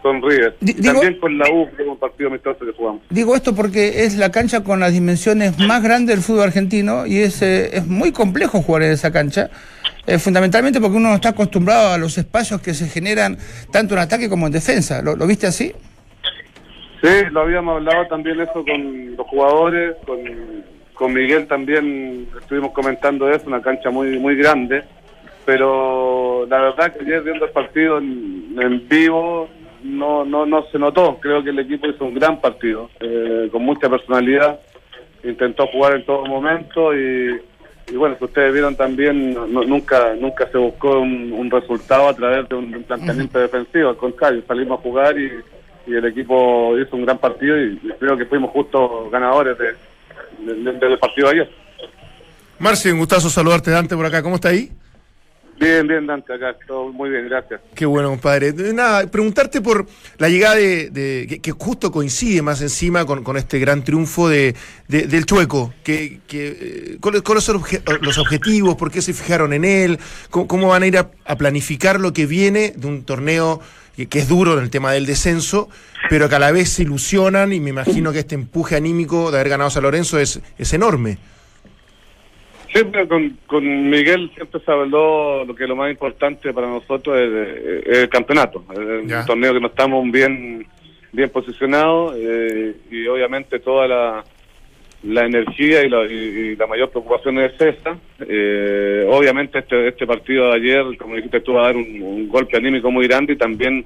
[0.01, 0.55] con River.
[0.61, 3.01] Digo- también con la U, un partido amistoso que jugamos.
[3.09, 7.19] Digo esto porque es la cancha con las dimensiones más grandes del fútbol argentino y
[7.19, 9.49] es, eh, es muy complejo jugar en esa cancha,
[10.07, 13.37] eh, fundamentalmente porque uno no está acostumbrado a los espacios que se generan
[13.71, 15.01] tanto en ataque como en defensa.
[15.01, 15.73] ¿Lo, lo viste así?
[17.03, 20.17] Sí, lo habíamos hablado también eso con los jugadores, con,
[20.95, 24.83] con Miguel también estuvimos comentando eso, una cancha muy muy grande,
[25.45, 29.47] pero la verdad que ayer viendo el partido en, en vivo
[29.83, 33.63] no, no, no se notó, creo que el equipo hizo un gran partido, eh, con
[33.63, 34.59] mucha personalidad,
[35.23, 37.39] intentó jugar en todo momento y,
[37.91, 42.15] y bueno, si ustedes vieron también, no- nunca nunca se buscó un, un resultado a
[42.15, 45.31] través de un, planteamiento defensivo, al contrario, salimos a jugar y,
[45.87, 49.73] y el equipo hizo un gran partido y, y creo que fuimos justos ganadores de,
[50.39, 51.49] de- de- del partido de ayer.
[52.59, 54.21] Marci, un gustazo saludarte, Dante, por acá.
[54.23, 54.71] ¿Cómo está ahí?
[55.57, 57.61] Bien, bien, Dante, acá, todo muy bien, gracias.
[57.75, 58.49] Qué bueno, compadre.
[58.49, 59.85] Eh, Nada, preguntarte por
[60.17, 64.27] la llegada de, de- que, que justo coincide más encima con, con este gran triunfo
[64.27, 64.53] de,
[64.89, 65.73] de- del Chueco.
[65.81, 68.75] Que, que, eh, ¿cuáles, cuáles son obje- los objetivos?
[68.75, 69.97] ¿Por qué se fijaron en él?
[70.29, 73.61] ¿Cómo, cómo van a ir a, a planificar lo que viene de un torneo
[73.95, 75.69] que, que es duro en el tema del descenso,
[76.09, 79.37] pero que a la vez se ilusionan y me imagino que este empuje anímico de
[79.37, 81.17] haber ganado San Lorenzo es, es enorme.
[82.71, 87.85] Siempre con, con Miguel siempre se habló lo que lo más importante para nosotros es,
[87.87, 88.65] es el campeonato.
[88.73, 89.19] Es Ya.
[89.21, 90.67] un torneo que no estamos bien
[91.13, 94.23] bien posicionados eh, y obviamente toda la,
[95.05, 97.97] la energía y la, y- la mayor preocupación es esa.
[98.27, 102.89] Eh, obviamente este, este partido de ayer, como dijiste tú, a dar un, golpe anímico
[102.91, 103.85] muy grande y también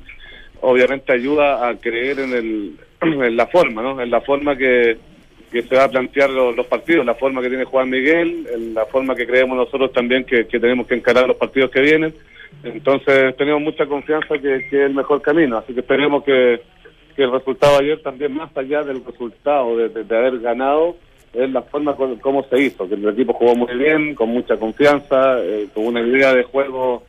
[0.61, 4.01] obviamente ayuda a creer en, el, en la forma, ¿no?
[4.01, 4.97] En la forma que,
[5.51, 8.73] que se va a plantear los, los partidos, la forma que tiene Juan Miguel, en
[8.73, 12.13] la forma que creemos nosotros también que, que tenemos que encarar los partidos que vienen.
[12.63, 16.59] Entonces tenemos mucha confianza que, que es el mejor camino, así que esperemos que,
[17.15, 20.97] que el resultado de ayer también, más allá del resultado de- de haber ganado,
[21.33, 24.57] es la forma con, cómo se hizo, que el equipo jugó muy bien, con mucha
[24.57, 27.03] confianza, eh, con una idea de juego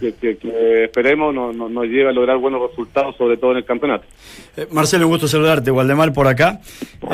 [0.00, 3.56] que, que- que esperemos nos no, nos lleve a lograr buenos resultados, sobre todo en
[3.58, 4.04] el campeonato.
[4.54, 5.70] Eh, Marcelo, un gusto saludarte.
[5.70, 6.60] Waldemar por acá.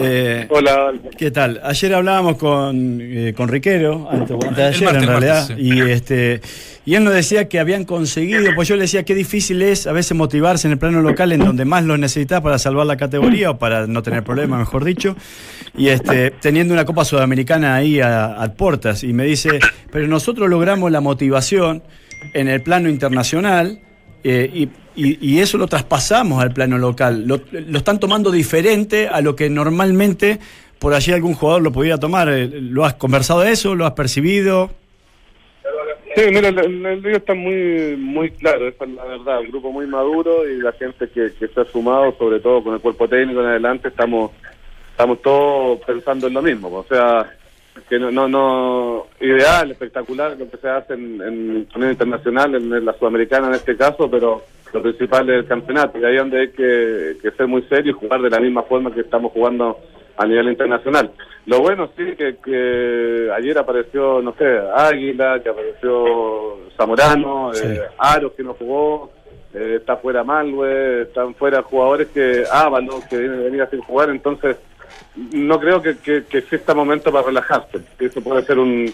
[0.02, 0.92] Eh, Hola.
[1.16, 1.61] ¿Qué tal?
[1.62, 5.62] Ayer hablábamos con, eh, con Riquero, antes, antes ayer martes, en realidad, martes, sí.
[5.72, 6.40] y, este,
[6.84, 9.92] y él nos decía que habían conseguido, pues yo le decía qué difícil es a
[9.92, 13.52] veces motivarse en el plano local en donde más lo necesitas para salvar la categoría
[13.52, 15.14] o para no tener problemas, mejor dicho,
[15.76, 19.58] y este, teniendo una Copa Sudamericana ahí a, a puertas, y me dice,
[19.92, 21.82] pero nosotros logramos la motivación
[22.34, 23.80] en el plano internacional
[24.24, 27.24] eh, y, y- y eso lo traspasamos al plano local.
[27.26, 30.38] Lo, lo están tomando diferente a lo que normalmente
[30.80, 32.28] por allí algún jugador lo pudiera tomar.
[32.28, 33.74] Eh, ¿Lo has conversado de eso?
[33.76, 34.70] ¿Lo has percibido?
[36.16, 39.70] Sí, mira, el, el, lío está muy muy claro, esa es la verdad, un grupo
[39.70, 43.06] muy maduro y la gente que, que se ha sumado, sobre todo con el cuerpo
[43.08, 44.32] técnico en adelante, estamos
[44.99, 47.24] estamos todos pensando en lo mismo, o sea,
[47.88, 52.84] que no, no, no ideal, espectacular lo que se hace en, en torneo internacional, en,
[52.84, 54.42] la sudamericana en este caso, pero
[54.72, 57.92] lo principal es el campeonato y ahí es donde hay que, que ser muy serio
[57.92, 59.78] y jugar de la misma forma que estamos jugando
[60.16, 61.12] a nivel internacional.
[61.46, 64.44] Lo bueno sí que, que ayer apareció, no sé,
[64.74, 69.12] Águila, que apareció Zamorano, eh, Aros que no jugó,
[69.55, 74.57] eh, está fuera Malwe, están fuera jugadores que Ábalos que viene- venía sin jugar, entonces
[75.32, 77.78] no creo que, que, que exista momento para relajarse.
[77.99, 78.92] Eso puede ser un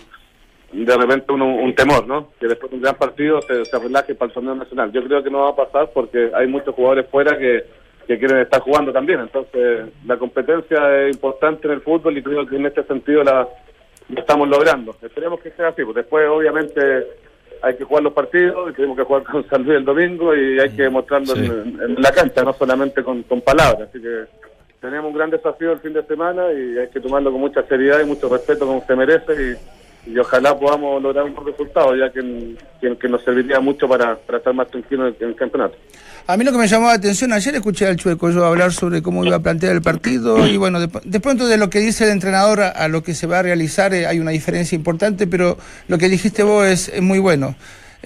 [0.73, 2.31] de repente un, un temor, ¿no?
[2.41, 4.91] Que después de un gran partido se, se relaje para el torneo nacional.
[4.91, 7.65] Yo creo que no va a pasar porque hay muchos jugadores fuera que,
[8.09, 9.21] que quieren estar jugando también.
[9.21, 13.47] Entonces, la competencia es importante en el fútbol y creo que en este sentido la,
[14.09, 14.97] la estamos logrando.
[15.01, 15.85] Esperemos que sea así.
[15.85, 16.81] Pues después, obviamente,
[17.63, 20.59] hay que jugar los partidos y tenemos que jugar con San Luis el domingo y
[20.59, 21.45] hay que demostrarlo Sí.
[21.45, 23.89] en, en la cancha, no solamente con, con palabras.
[23.91, 24.25] Así que
[24.85, 28.01] tenemos un gran desafío el fin de semana y hay que tomarlo con mucha seriedad
[28.03, 29.32] y mucho respeto como se merece
[30.07, 32.55] y, y ojalá podamos lograr un buen resultado ya que,
[33.01, 35.74] que, nos serviría mucho para, para estar más tranquilos en el, campeonato.
[36.26, 39.01] A mí lo que me llamó la atención, ayer escuché al Chueco yo hablar sobre
[39.01, 42.05] cómo iba a plantear el partido y bueno, de, de pronto de lo que dice
[42.05, 45.26] el entrenador a, a lo que se va a realizar eh, hay una diferencia importante,
[45.26, 45.57] pero
[45.89, 47.57] lo que dijiste vos es, es muy bueno.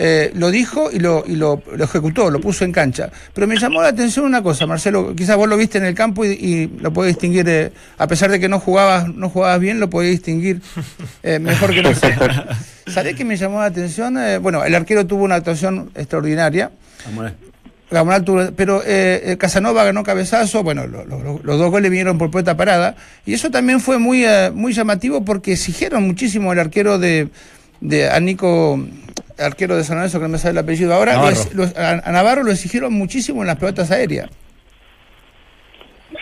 [0.00, 3.10] Eh, lo dijo y, lo, y lo, lo ejecutó, lo puso en cancha.
[3.34, 6.24] Pero me llamó la atención una cosa, Marcelo, quizás vos lo viste en el campo
[6.24, 9.80] y, y lo podés distinguir, eh, a pesar de que no jugabas, no jugabas bien,
[9.80, 10.60] lo podés distinguir
[11.24, 12.30] eh, mejor que nosotros.
[12.86, 14.16] ¿Sabés qué me llamó la atención?
[14.40, 16.70] Bueno, el arquero tuvo una actuación extraordinaria.
[18.56, 22.54] Pero eh, Casanova ganó cabezazo, bueno, lo- lo- lo- los dos goles vinieron por puerta
[22.56, 27.28] parada, y eso también fue muy, eh, muy llamativo porque exigieron muchísimo el arquero de,
[27.80, 28.78] de a Nico,
[29.38, 31.34] arquero de San Lorenzo, que no me sale el apellido ahora, lo Navarro.
[31.36, 34.28] es- lo- a, a Navarro lo exigieron muchísimo en las pelotas aéreas.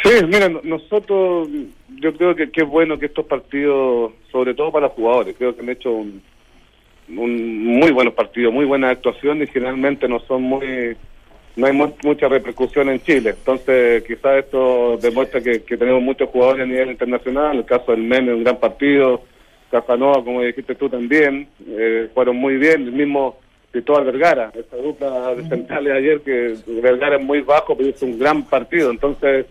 [0.03, 1.49] Sí, mira, no- nosotros,
[2.01, 5.55] yo creo que, que es bueno que estos partidos, sobre todo para los jugadores, creo
[5.55, 6.23] que han hecho un,
[7.09, 10.97] un muy buenos partidos, muy buenas actuaciones y generalmente no son muy,
[11.55, 13.31] no hay mu- mucha repercusión en Chile.
[13.31, 17.57] Entonces, quizás esto demuestra que, que tenemos muchos jugadores a nivel internacional.
[17.59, 19.23] El caso del Meme, un gran partido.
[19.71, 22.83] Casanova, como dijiste tú también, eh, fueron muy bien.
[22.83, 23.39] El mismo
[23.71, 28.19] Cristóbal Vergara, esa dupla de centrales ayer, que Vergara es muy bajo, pero hizo un
[28.19, 28.91] gran partido.
[28.91, 29.47] Entonces,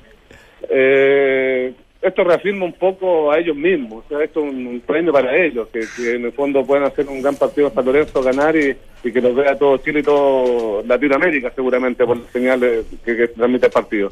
[0.69, 5.11] eh, esto reafirma un poco a ellos mismos, o sea, esto es un, un premio
[5.11, 8.55] para ellos, que, que en el fondo pueden hacer un gran partido San Lorenzo, ganar
[8.55, 13.17] y, y que los vea todo Chile y todo Latinoamérica seguramente por las señales que,
[13.17, 14.09] que transmite el partido.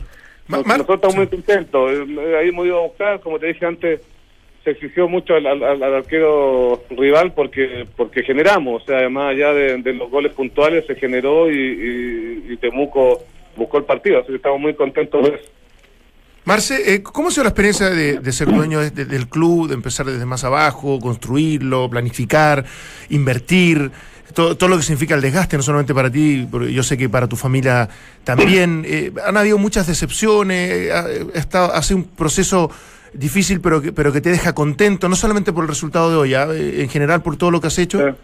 [0.47, 4.01] Nosotros estamos muy contentos, eh, ahí hemos ido a buscar, como te dije antes,
[4.63, 9.53] se exigió mucho al, al- al- arquero rival porque porque generamos, o sea, más allá
[9.53, 13.23] de, los goles puntuales se generó y, y- y Temuco
[13.55, 15.45] buscó el partido, así que estamos muy contentos de eso.
[16.45, 19.75] Marce, eh, ¿cómo ha sido la experiencia de, ser dueño de- de- del club, de
[19.75, 22.65] empezar desde más abajo, construirlo, planificar,
[23.09, 23.91] invertir?
[24.33, 27.07] Todo, todo lo que significa el desgaste, no solamente para ti, pero yo sé que
[27.07, 27.87] para tu familia
[28.23, 28.83] también.
[28.85, 32.71] Eh, han habido muchas decepciones, eh, ha, estado, ha un proceso
[33.13, 36.33] difícil, pero que, pero que te deja contento, no solamente por el resultado de hoy,
[36.33, 36.47] ¿ah?
[36.51, 37.99] Eh, en general por todo lo que has hecho.
[37.99, 38.15] Sí.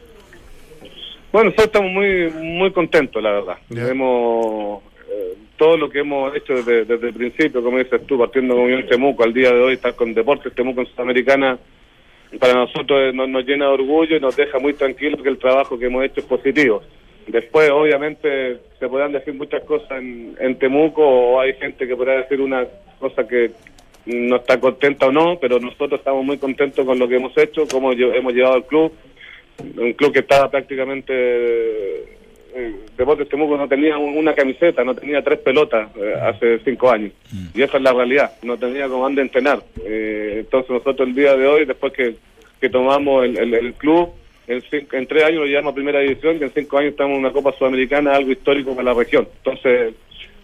[1.32, 3.58] Bueno, nosotros estamos muy muy contentos, la verdad.
[3.70, 8.56] Hemos, eh, todo lo que hemos hecho desde, desde el principio, como dices tú, partiendo
[8.56, 11.60] con Unión Temuco, al día de hoy estar con Deportes Temuco en Sudamericana,
[12.40, 15.38] para nosotros eh, nos, nos llena de orgullo y nos deja muy tranquilos que el
[15.38, 16.82] trabajo que hemos hecho es positivo.
[17.28, 22.14] Después, obviamente, se podrán decir muchas cosas en, en Temuco o hay gente que podrá
[22.14, 22.66] decir una
[23.00, 23.52] cosa que
[24.06, 27.68] no está contenta o no, pero nosotros estamos muy contentos con lo que hemos hecho,
[27.72, 28.92] cómo hemos llevado al club.
[29.78, 31.14] Un club que estaba prácticamente...
[31.14, 36.90] eh, Deportes Temuco no tenía un- una camiseta, no tenía tres pelotas eh, hace cinco
[36.90, 37.12] años.
[37.54, 39.60] Y esa es la realidad, no tenía como dónde entrenar.
[39.86, 42.16] Eh, entonces nosotros el día de hoy, después que,
[42.60, 44.10] que tomamos el, el- el club,
[44.48, 47.14] en, cinco- en tres años lo llevamos a primera división, y en cinco años estamos
[47.14, 49.28] en una Copa Sudamericana, algo histórico para la región.
[49.38, 49.94] Entonces,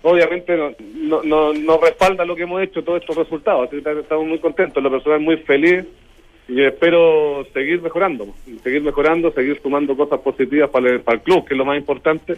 [0.05, 3.69] obviamente no, no, respalda lo que hemos hecho, todos estos resultados.
[3.69, 5.83] Que estamos muy contentos, la persona es muy feliz
[6.47, 8.27] y espero seguir mejorando,
[8.63, 11.77] seguir mejorando, seguir sumando cosas positivas para el, para el club, que es lo más
[11.77, 12.37] importante.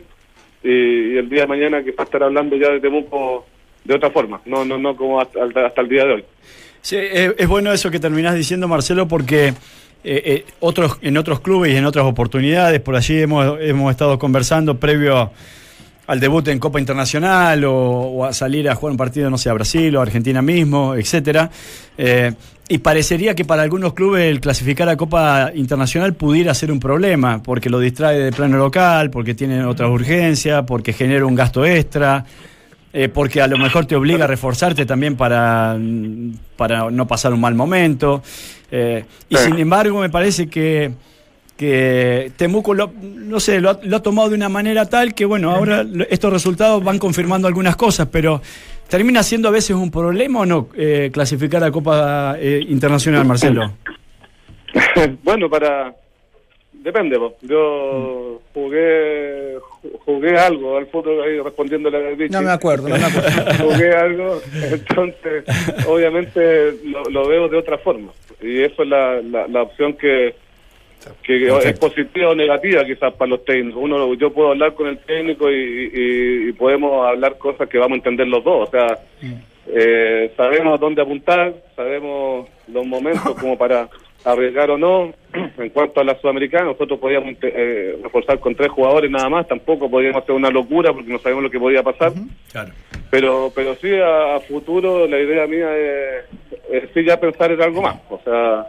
[0.64, 3.46] Y, el día de mañana quizás estar hablando ya de Temuco
[3.84, 6.26] de otra forma, no no no como hasta, el día de hoy.
[6.82, 9.54] Sí, es, es bueno eso que terminás diciendo, Marcelo, porque eh,
[10.04, 14.78] eh, otros, en otros clubes y en otras oportunidades, por allí hemos, hemos estado conversando
[14.80, 15.32] previo a-
[16.08, 19.50] al debut en Copa Internacional o, o a salir a jugar un partido, no sé,
[19.50, 21.52] a Brasil o a Argentina mismo, etcétera.
[21.98, 22.34] Eh,
[22.70, 27.42] y parecería que para algunos clubes el clasificar a Copa Internacional pudiera ser un problema,
[27.44, 32.26] porque lo distrae del plano local, porque tienen otras urgencias, porque genera un gasto extra.
[32.94, 35.78] Eh, porque a lo mejor te obliga a reforzarte también para,
[36.56, 38.24] para no pasar un mal momento.
[38.72, 40.92] Eh, y sin embargo, me parece que,
[41.58, 45.26] que Temuco lo, no sé, lo, ha, lo ha tomado de una manera tal que,
[45.26, 48.42] bueno, ahora estos resultados van confirmando algunas cosas, pero
[48.88, 53.74] ¿termina siendo a veces un problema o no eh, clasificar a Copa eh, Internacional, Marcelo?
[55.24, 55.94] bueno, para
[56.74, 57.18] depende.
[57.18, 57.36] po.
[57.42, 62.32] Yo jugué ju- jugué algo al fútbol ahí respondiéndole a Vichy.
[62.34, 63.54] No me acuerdo, no me acuerdo.
[63.66, 64.42] jugué algo,
[64.72, 65.44] entonces
[65.88, 70.36] obviamente lo, lo veo de otra forma y eso es la, la, la opción que
[71.24, 73.82] que es positiva o negativa quizás para los técnicos.
[73.84, 75.56] Uno, yo puedo hablar con el técnico y,
[75.94, 78.68] y- y podemos hablar cosas que vamos a entender los dos.
[78.68, 79.00] O sea,
[79.68, 83.90] eh, sabemos dónde apuntar, sabemos los momentos como para
[84.24, 85.14] arriesgar o no.
[85.58, 89.48] En cuanto a la sudamericana, nosotros podíamos eh, reforzar con tres jugadores nada más.
[89.48, 92.12] Tampoco podíamos hacer una locura porque no sabemos lo que podía pasar.
[92.52, 92.72] Claro.
[93.10, 96.26] Pero pero sí, a, a futuro la idea mía es,
[96.72, 97.98] es sí ya pensar en algo más.
[98.10, 98.66] O sea,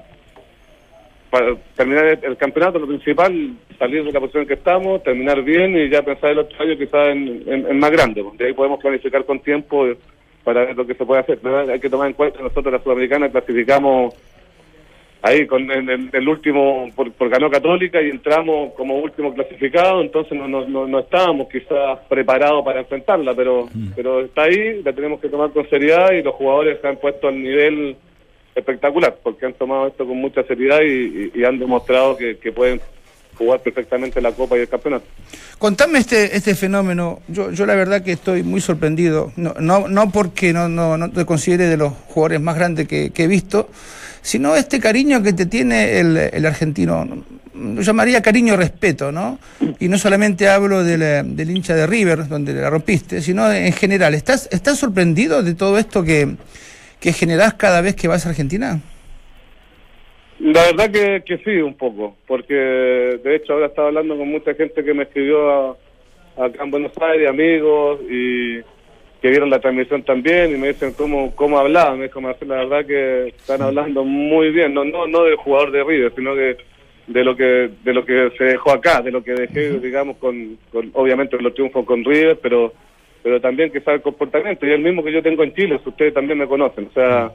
[1.30, 5.42] para terminar el, el campeonato, lo principal, salir de la posición en que estamos, terminar
[5.42, 8.24] bien y ya pensar el otro año quizás en, en- en más grande.
[8.38, 9.86] De ahí podemos planificar con tiempo
[10.44, 11.38] para ver lo que se puede hacer.
[11.42, 14.14] Pero hay que tomar en cuenta que nosotros la Sudamericana clasificamos
[15.20, 20.00] ahí con en, en el último, por, por ganó Católica y entramos como último clasificado,
[20.00, 24.92] entonces no, no, no, no estábamos quizás preparados para enfrentarla, pero, pero está ahí, la
[24.92, 27.96] tenemos que tomar con seriedad y los jugadores se han puesto al nivel
[28.58, 32.80] espectacular, porque han tomado esto con mucha seriedad y, han demostrado que, pueden
[33.36, 35.06] jugar perfectamente la Copa y el Campeonato.
[35.58, 37.20] Contame este, este fenómeno.
[37.28, 39.32] Yo, yo la verdad que estoy muy sorprendido.
[39.36, 43.12] No, no, no porque no, no, no te considere de los jugadores más grandes que,
[43.14, 43.68] he visto,
[44.22, 47.06] sino este cariño que te tiene el, el argentino.
[47.54, 49.38] Lo llamaría cariño respeto, ¿no?
[49.78, 54.14] Y no solamente hablo eh, del hincha de River, donde la rompiste, sino en general.
[54.14, 56.36] ¿Estás, estás sorprendido de todo esto que,
[57.00, 58.80] que generás cada vez que vas a Argentina?
[60.40, 64.54] La verdad que, que sí, un poco, porque de hecho ahora estaba hablando con mucha
[64.54, 65.76] gente que me escribió a-
[66.36, 68.58] acá en Buenos Aires, amigos, y
[69.20, 71.98] que vieron la transmisión también y me dicen cómo, cómo hablaban.
[71.98, 75.72] Me dijo, Marcelo, la verdad que están hablando muy bien, no, no, no del jugador
[75.72, 76.56] de River, sino que
[77.08, 80.56] de lo que de lo que se dejó acá, de lo que dejé, digamos, con,
[80.70, 82.72] con obviamente los triunfos con River, pero
[83.22, 85.88] pero también que sabe el comportamiento, y el mismo que yo tengo en Chile, si
[85.88, 87.32] ustedes también me conocen, o sea,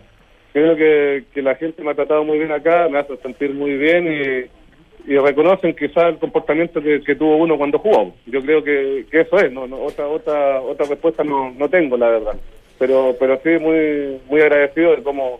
[0.53, 3.75] creo que, que la gente me ha tratado muy bien acá, me hace sentir muy
[3.75, 8.15] bien y, y reconocen quizás el comportamiento que, que tuvo uno cuando jugó.
[8.25, 11.97] Yo creo que, que eso es, no, no, otra otra otra respuesta no, no tengo,
[11.97, 12.35] la verdad.
[12.79, 15.39] Pero pero sí muy muy agradecido de cómo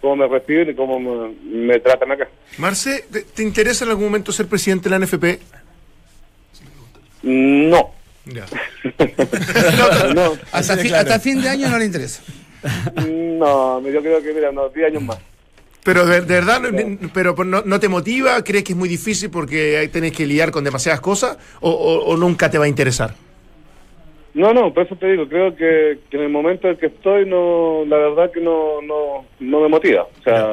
[0.00, 2.28] cómo me reciben y cómo me, me tratan acá.
[2.58, 5.24] Marce, ¿te, te interesa en algún momento ser presidente de la NFP?
[7.22, 7.97] No.
[8.32, 8.46] Ya.
[10.14, 12.22] no, Hasta, fi- hasta fin de año no le interesa.
[13.06, 15.18] no, yo creo que mira, unos 10 años más.
[15.84, 19.30] Pero de, de verdad, no- pero no, no te motiva, crees que es muy difícil
[19.30, 22.68] porque ahí tenés que lidiar con demasiadas cosas o, o- o nunca te va a
[22.68, 23.14] interesar.
[24.34, 27.24] No, no, por eso te digo, creo que, que en el momento en que estoy,
[27.26, 30.02] no, la verdad que no, no, no me motiva.
[30.02, 30.52] O sea,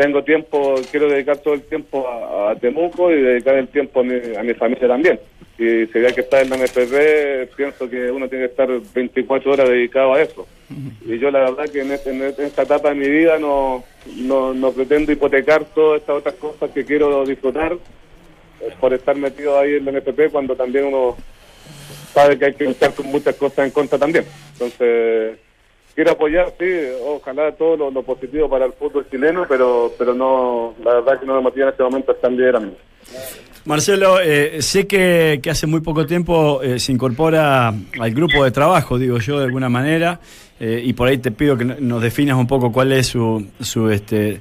[0.00, 4.14] tengo tiempo, quiero dedicar todo el tiempo a, Temuco y dedicar el tiempo a mi,
[4.34, 5.20] a mi familia también.
[5.58, 9.52] Y si hay que estar en la NFP, pienso que uno tiene que estar 24
[9.52, 10.46] horas dedicado a eso.
[11.04, 13.84] Y yo la verdad que en, este- este- en esta etapa de mi vida no,
[14.16, 19.58] no, no pretendo hipotecar todas estas otras cosas que quiero disfrutar eh, por estar metido
[19.58, 21.16] ahí en la NFP cuando también uno
[22.14, 24.24] sabe que hay que luchar con muchas cosas en contra también.
[24.54, 25.36] Entonces,
[25.94, 26.66] quiero apoyar, sí,
[27.06, 31.34] ojalá todo lo, positivo para el fútbol chileno, pero pero no, la verdad que no
[31.36, 32.76] me motiva en este momento estar liderando.
[33.66, 38.98] Marcelo, eh, sé que, hace muy poco tiempo eh, se incorpora al grupo de trabajo,
[38.98, 40.18] digo yo, de alguna manera,
[40.58, 43.46] eh, y por ahí te pido que no- nos definas un poco cuál es su,
[43.60, 44.40] su, este,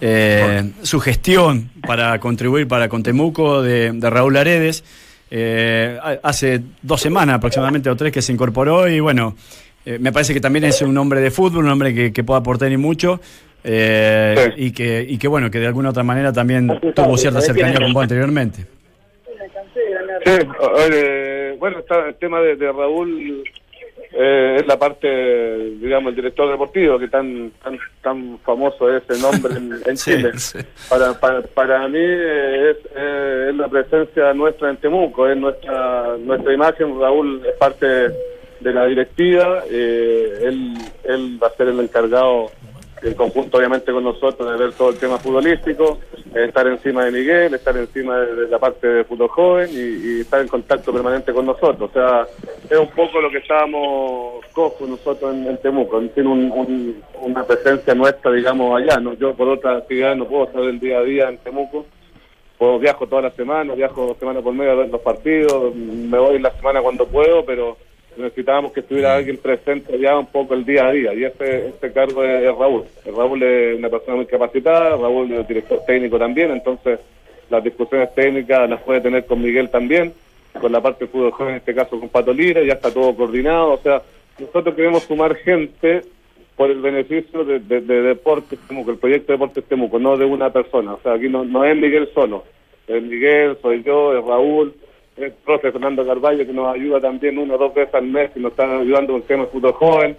[0.00, 4.84] eh, su gestión para contribuir para Contemuco de, de Raúl Aredes.
[5.34, 9.34] Ha- hace dos semanas aproximadamente o tres que se incorporó y bueno,
[9.86, 12.40] eh, me parece que también es un hombre de fútbol, un hombre que, que puede
[12.40, 13.20] aportar y mucho.
[13.64, 17.78] eh, y, que, y que bueno, que de alguna otra manera también tuvo cierta cercanía
[17.78, 18.66] con vos anteriormente.
[20.24, 20.30] Sí,
[20.60, 23.42] oye, bueno, está el tema de, de Raúl
[24.14, 25.08] eh, es la parte,
[25.80, 30.12] digamos, el director deportivo, que tan tan, tan famoso es ese nombre en, en Sí,
[30.12, 30.30] Chile.
[30.36, 30.58] sí.
[30.88, 36.16] Para, para, para mí eh, es, eh, es la presencia nuestra en Temuco, es nuestra
[36.18, 37.00] nuestra imagen.
[37.00, 37.86] Raúl es parte
[38.62, 42.50] de la directiva, eh, él, él va a ser el encargado
[43.02, 45.98] en conjunto obviamente con nosotros de ver todo el tema futbolístico,
[46.36, 50.20] eh, estar encima de Miguel, estar encima de, la parte de fútbol joven y, y
[50.20, 51.90] estar en contacto permanente con nosotros.
[51.90, 52.24] O sea,
[52.70, 57.42] es un poco lo que estábamos cojos nosotros en, en Temuco, tiene un- un- una
[57.44, 59.00] presencia nuestra, digamos, allá.
[59.00, 59.14] ¿no?
[59.14, 61.84] Yo por otra actividad no puedo estar el día a día en Temuco,
[62.56, 66.38] puedo, viajo toda la semana, viajo semana por medio a ver los partidos, me voy
[66.38, 67.76] la semana cuando puedo, pero
[68.16, 71.92] necesitábamos que estuviera alguien presente ya un poco el día a día y ese, ese
[71.92, 72.84] cargo es, es Raúl.
[73.06, 77.00] Raúl es una persona muy capacitada, Raúl es director técnico también, entonces
[77.50, 80.12] las discusiones técnicas las puede tener con Miguel también,
[80.60, 83.14] con la parte de fútbol joven, en este caso con Pato Lira, ya está todo
[83.14, 84.02] coordinado, o sea,
[84.38, 86.02] nosotros queremos sumar gente
[86.56, 90.24] por el beneficio de, de, de Deportes Temuco, el proyecto de Deportes Temuco, no de
[90.24, 90.94] una persona.
[90.94, 92.44] O sea, aquí no, no es Miguel solo,
[92.86, 94.74] es Miguel, soy yo, es Raúl,
[95.22, 98.40] el profe Fernando Carballo que nos ayuda también una o dos veces al mes y
[98.40, 100.16] nos está ayudando con el tema de fútbol joven.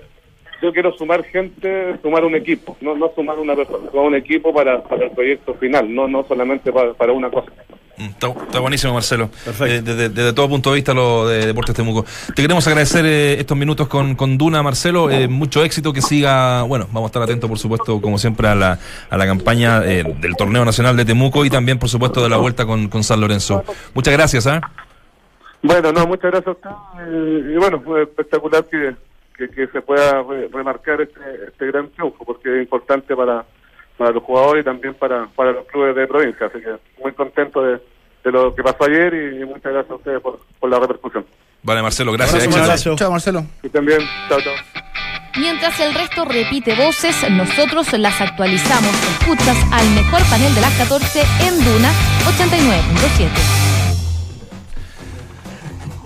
[0.62, 4.54] Yo quiero sumar gente, sumar un equipo, no, no sumar una persona, sumar un equipo
[4.54, 7.52] para, para el proyecto final, no, no solamente para, para una cosa.
[7.98, 9.30] Mm, Está, está buenísimo, Marcelo.
[9.46, 12.06] Eh, desde, desde todo punto de vista, lo de Deportes Temuco.
[12.34, 15.12] Te queremos agradecer eh, estos minutos con, con Duna, Marcelo.
[15.12, 16.64] Eh, mucho éxito, que siga.
[16.64, 18.80] Bueno, vamos a estar atentos, por supuesto, como siempre, a la,
[19.10, 22.38] a la campaña eh, del Torneo Nacional de Temuco y también, por supuesto, de la
[22.38, 23.64] vuelta con, con San Lorenzo.
[23.94, 24.62] Muchas gracias, ¿ah?
[25.64, 27.50] Bueno, no, muchas gracias a usted.
[27.52, 28.96] Y bueno, fue espectacular que,
[29.38, 33.46] que, que se pueda re- remarcar este, este gran triunfo, porque es importante para,
[33.98, 36.48] para los jugadores y también para, para los clubes de provincia.
[36.48, 37.80] Así que muy contento de,
[38.26, 41.26] de lo que pasó ayer y, y muchas gracias a ustedes por, por la repercusión.
[41.64, 42.46] Vale, Marcelo, gracias.
[42.46, 42.96] Un abrazo.
[42.98, 43.46] Chao, Marcelo.
[43.64, 44.02] Estén bien.
[44.28, 44.54] Chao, chao.
[45.40, 48.92] Mientras el resto repite voces, nosotros las actualizamos.
[49.20, 51.90] Escuchas al mejor panel de las 14 en Duna
[52.38, 53.73] 89.7.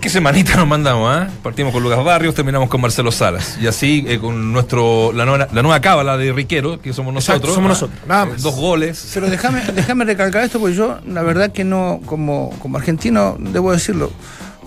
[0.00, 1.28] ¿Qué semanita nos mandamos, ah?
[1.42, 3.58] Partimos con Lucas Barrios, terminamos con Marcelo Salas.
[3.60, 7.38] Y así, eh, con nuestro la nueva, la nueva cábala de Riquero, que somos nosotros.
[7.40, 8.42] Exacto, somos ah, nosotros, nada más.
[8.42, 9.10] Dos goles.
[9.12, 13.72] Pero déjame, déjame recalcar esto, porque yo, la verdad que no, como, como argentino, debo
[13.72, 14.12] decirlo,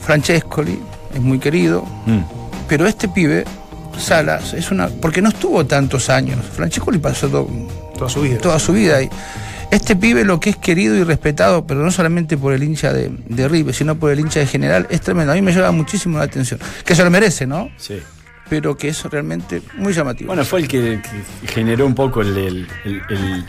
[0.01, 0.77] Francescoli
[1.13, 1.86] es muy querido,
[2.67, 3.45] pero este pibe,
[3.97, 4.88] Salas, es una.
[4.89, 6.39] porque no estuvo tantos años.
[6.55, 7.47] Francescoli pasó to-
[7.97, 8.38] Toda su vida.
[8.39, 9.09] toda su vida ahí.
[9.72, 13.09] Este pibe lo que es querido y respetado, pero no solamente por el hincha de,
[13.28, 15.32] de River, sino por el hincha de general, es tremendo.
[15.32, 16.59] A mí me llama muchísimo la atención.
[16.86, 17.69] Que se lo merece, ¿no?
[17.78, 17.99] Sí.
[18.49, 20.28] Pero que es realmente muy llamativo.
[20.28, 20.99] Bueno, fue el que,
[21.41, 22.67] que generó un poco el, el-
[23.09, 23.45] el-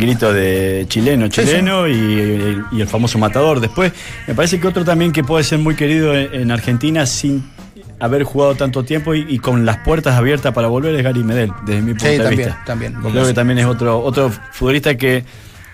[0.00, 3.60] grito de chileno, Sí, chileno Y, el, y el famoso matador.
[3.60, 3.92] Después,
[4.26, 7.44] me parece que otro también que puede ser muy querido en, en Argentina sin
[8.00, 11.52] haber jugado tanto tiempo y, y con las puertas abiertas para volver es Gary Medel,
[11.66, 12.62] desde mi punto Sí, de también, vista.
[12.64, 12.94] también.
[12.94, 15.24] Creo que también es otro, otro futbolista que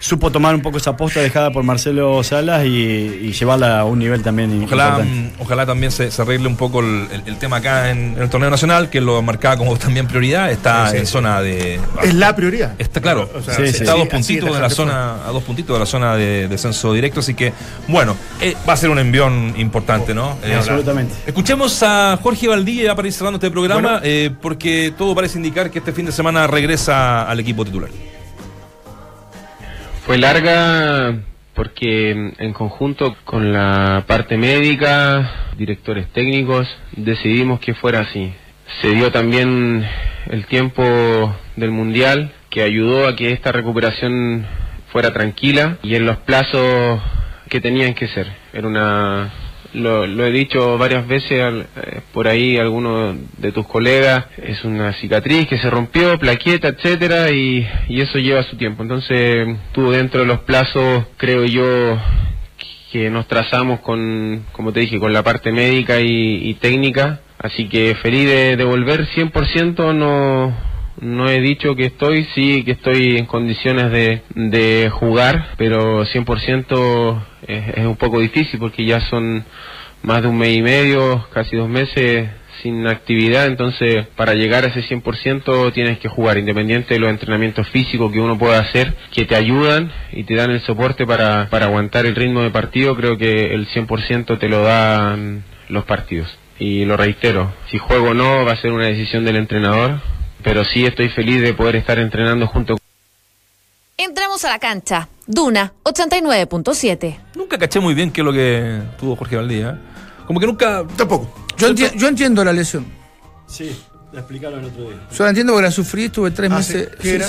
[0.04, 3.98] supo tomar un poco esa posta dejada por Marcelo Salas y, y llevarla a un
[3.98, 5.20] nivel también Ojalá, importante.
[5.38, 8.22] mm, ojalá también se, se arregle un poco el, el- el tema acá en, en
[8.22, 10.50] el torneo nacional, que lo marcaba como también prioridad.
[10.52, 11.12] Está Sí, sí, en sí.
[11.12, 11.80] zona de.
[12.02, 12.74] Es la prioridad.
[12.78, 15.74] Está claro, O sea, Sí, está a dos puntitos de la zona, a dos puntitos
[15.74, 17.54] de la zona de descenso directo, así que
[17.88, 20.36] bueno, eh, va a ser un envión importante, ¿no?
[20.44, 21.14] Eh, Absolutamente.
[21.26, 24.00] Escuchemos a Jorge Valdía ya para ir cerrando este programa, Bueno.
[24.04, 27.88] eh, porque todo parece indicar que este fin de semana regresa al equipo titular.
[30.06, 31.14] Fue larga
[31.54, 38.30] porque en conjunto con la parte médica, directores técnicos, decidimos que fuera así.
[38.82, 39.82] Se dio también
[40.26, 40.82] el tiempo
[41.56, 44.46] del Mundial, que ayudó a que esta recuperación
[44.92, 47.00] fuera tranquila y en los plazos
[47.48, 48.30] que tenían que ser.
[48.52, 49.32] Era una
[49.74, 54.64] lo, lo he dicho varias veces al- eh, por ahí alguno de tus colegas, es
[54.64, 58.82] una cicatriz que se rompió, plaqueta, etcétera, y, y eso lleva su tiempo.
[58.82, 61.98] Entonces, tú dentro de los plazos, creo yo,
[62.92, 67.20] que nos trazamos con, como te dije, con la parte médica y, y técnica.
[67.38, 70.56] Así que feliz de, de volver 100%, no,
[71.04, 77.22] no he dicho que estoy, sí que estoy en condiciones de, de jugar, pero 100%
[77.46, 79.44] es, es un poco difícil porque ya son
[80.02, 82.28] más de un mes y medio, casi dos meses
[82.62, 87.68] sin actividad, entonces para llegar a ese 100% tienes que jugar, independiente de los entrenamientos
[87.68, 91.66] físicos que uno pueda hacer, que te ayudan y te dan el soporte para, para
[91.66, 96.34] aguantar el ritmo de partido, creo que el 100% te lo dan los partidos.
[96.58, 100.00] Y lo reitero, si juego o no va a ser una decisión del entrenador,
[100.44, 102.76] pero sí estoy feliz de poder estar entrenando junto
[103.96, 105.08] Entramos a la cancha.
[105.26, 107.16] Duna 89.7.
[107.36, 109.80] Nunca caché muy bien qué es lo que tuvo Jorge Valdía.
[110.26, 110.84] Como que nunca.
[110.96, 111.32] Tampoco.
[111.56, 112.84] Yo, enti- yo entiendo la lesión.
[113.46, 113.70] Sí,
[114.12, 114.98] la explicaron el otro día.
[115.16, 116.88] Yo la entiendo porque la sufrí, estuve tres Ah, meses.
[117.00, 117.08] ¿sí?
[117.08, 117.22] ¿Qué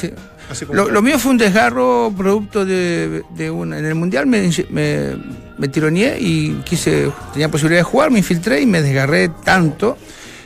[0.55, 3.77] sí, Lo, lo mío fue un desgarro producto de, de una.
[3.77, 5.17] En el mundial me, me,
[5.59, 7.11] me tironeé y quise.
[7.31, 9.99] Tenía posibilidad de jugar, me infiltré y me desgarré tanto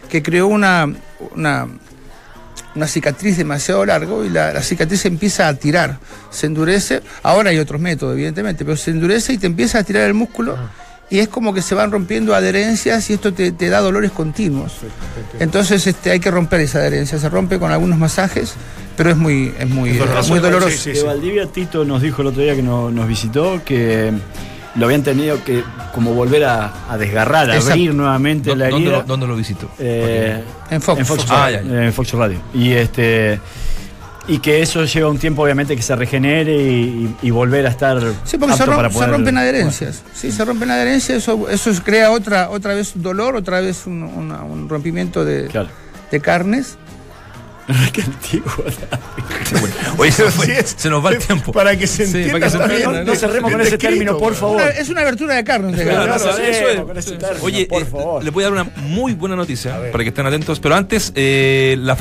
[0.10, 0.86] que creó una.
[1.34, 1.66] una
[2.76, 5.98] una cicatriz demasiado largo y la, la cicatriz se empieza a tirar,
[6.30, 7.02] se endurece.
[7.24, 10.58] Ahora hay otros métodos, evidentemente, pero se endurece y te empieza a tirar el músculo
[11.12, 14.74] y es como que se van rompiendo adherencias y esto te, te da dolores continuos.
[15.40, 18.54] Entonces este, hay que romper esa adherencia, se rompe con algunos masajes,
[18.96, 20.30] pero es muy, es muy, doloroso.
[20.30, 20.70] muy doloroso.
[20.78, 24.14] Sí, sí, de Valdivia Tito nos dijo el otro día que no- nos visitó que
[24.80, 25.64] lo habían tenido que
[25.94, 28.98] como volver a, a desgarrar, a abrir nuevamente la ¿Dónde, herida.
[29.02, 29.70] lo, dónde lo visitó?
[29.78, 31.00] Eh, En Fox.
[31.00, 31.86] En Fox, Ah, ya, ya.
[31.86, 32.40] en Fox Radio.
[32.54, 33.40] Y este
[34.28, 37.70] y que eso lleva un tiempo obviamente que se regenere y, y- y volver a
[37.70, 40.04] estar Sí, porque se, apto rom- para se rompen adherencias.
[40.14, 44.44] Sí, se rompen adherencias, eso, eso crea otra, otra vez dolor, otra vez un, una-
[44.44, 45.70] un rompimiento de, Claro.
[46.12, 46.78] de carnes.
[47.94, 48.52] Qué antiguo.
[49.98, 51.52] Oye, se, nos fue- Sí se nos va el tiempo.
[51.52, 53.90] Para que se Sí, entienda para que se entienda, No, no cerremos con ese Descrito,
[53.92, 54.62] término, por favor.
[54.78, 55.84] Es una abertura de carne.
[55.84, 57.20] Claro, sabemos, eso es.
[57.20, 57.36] Sí.
[57.42, 58.24] Oye, por eh, favor.
[58.24, 61.76] le voy a dar una muy buena noticia para que estén atentos, pero antes, eh,
[61.80, 61.96] la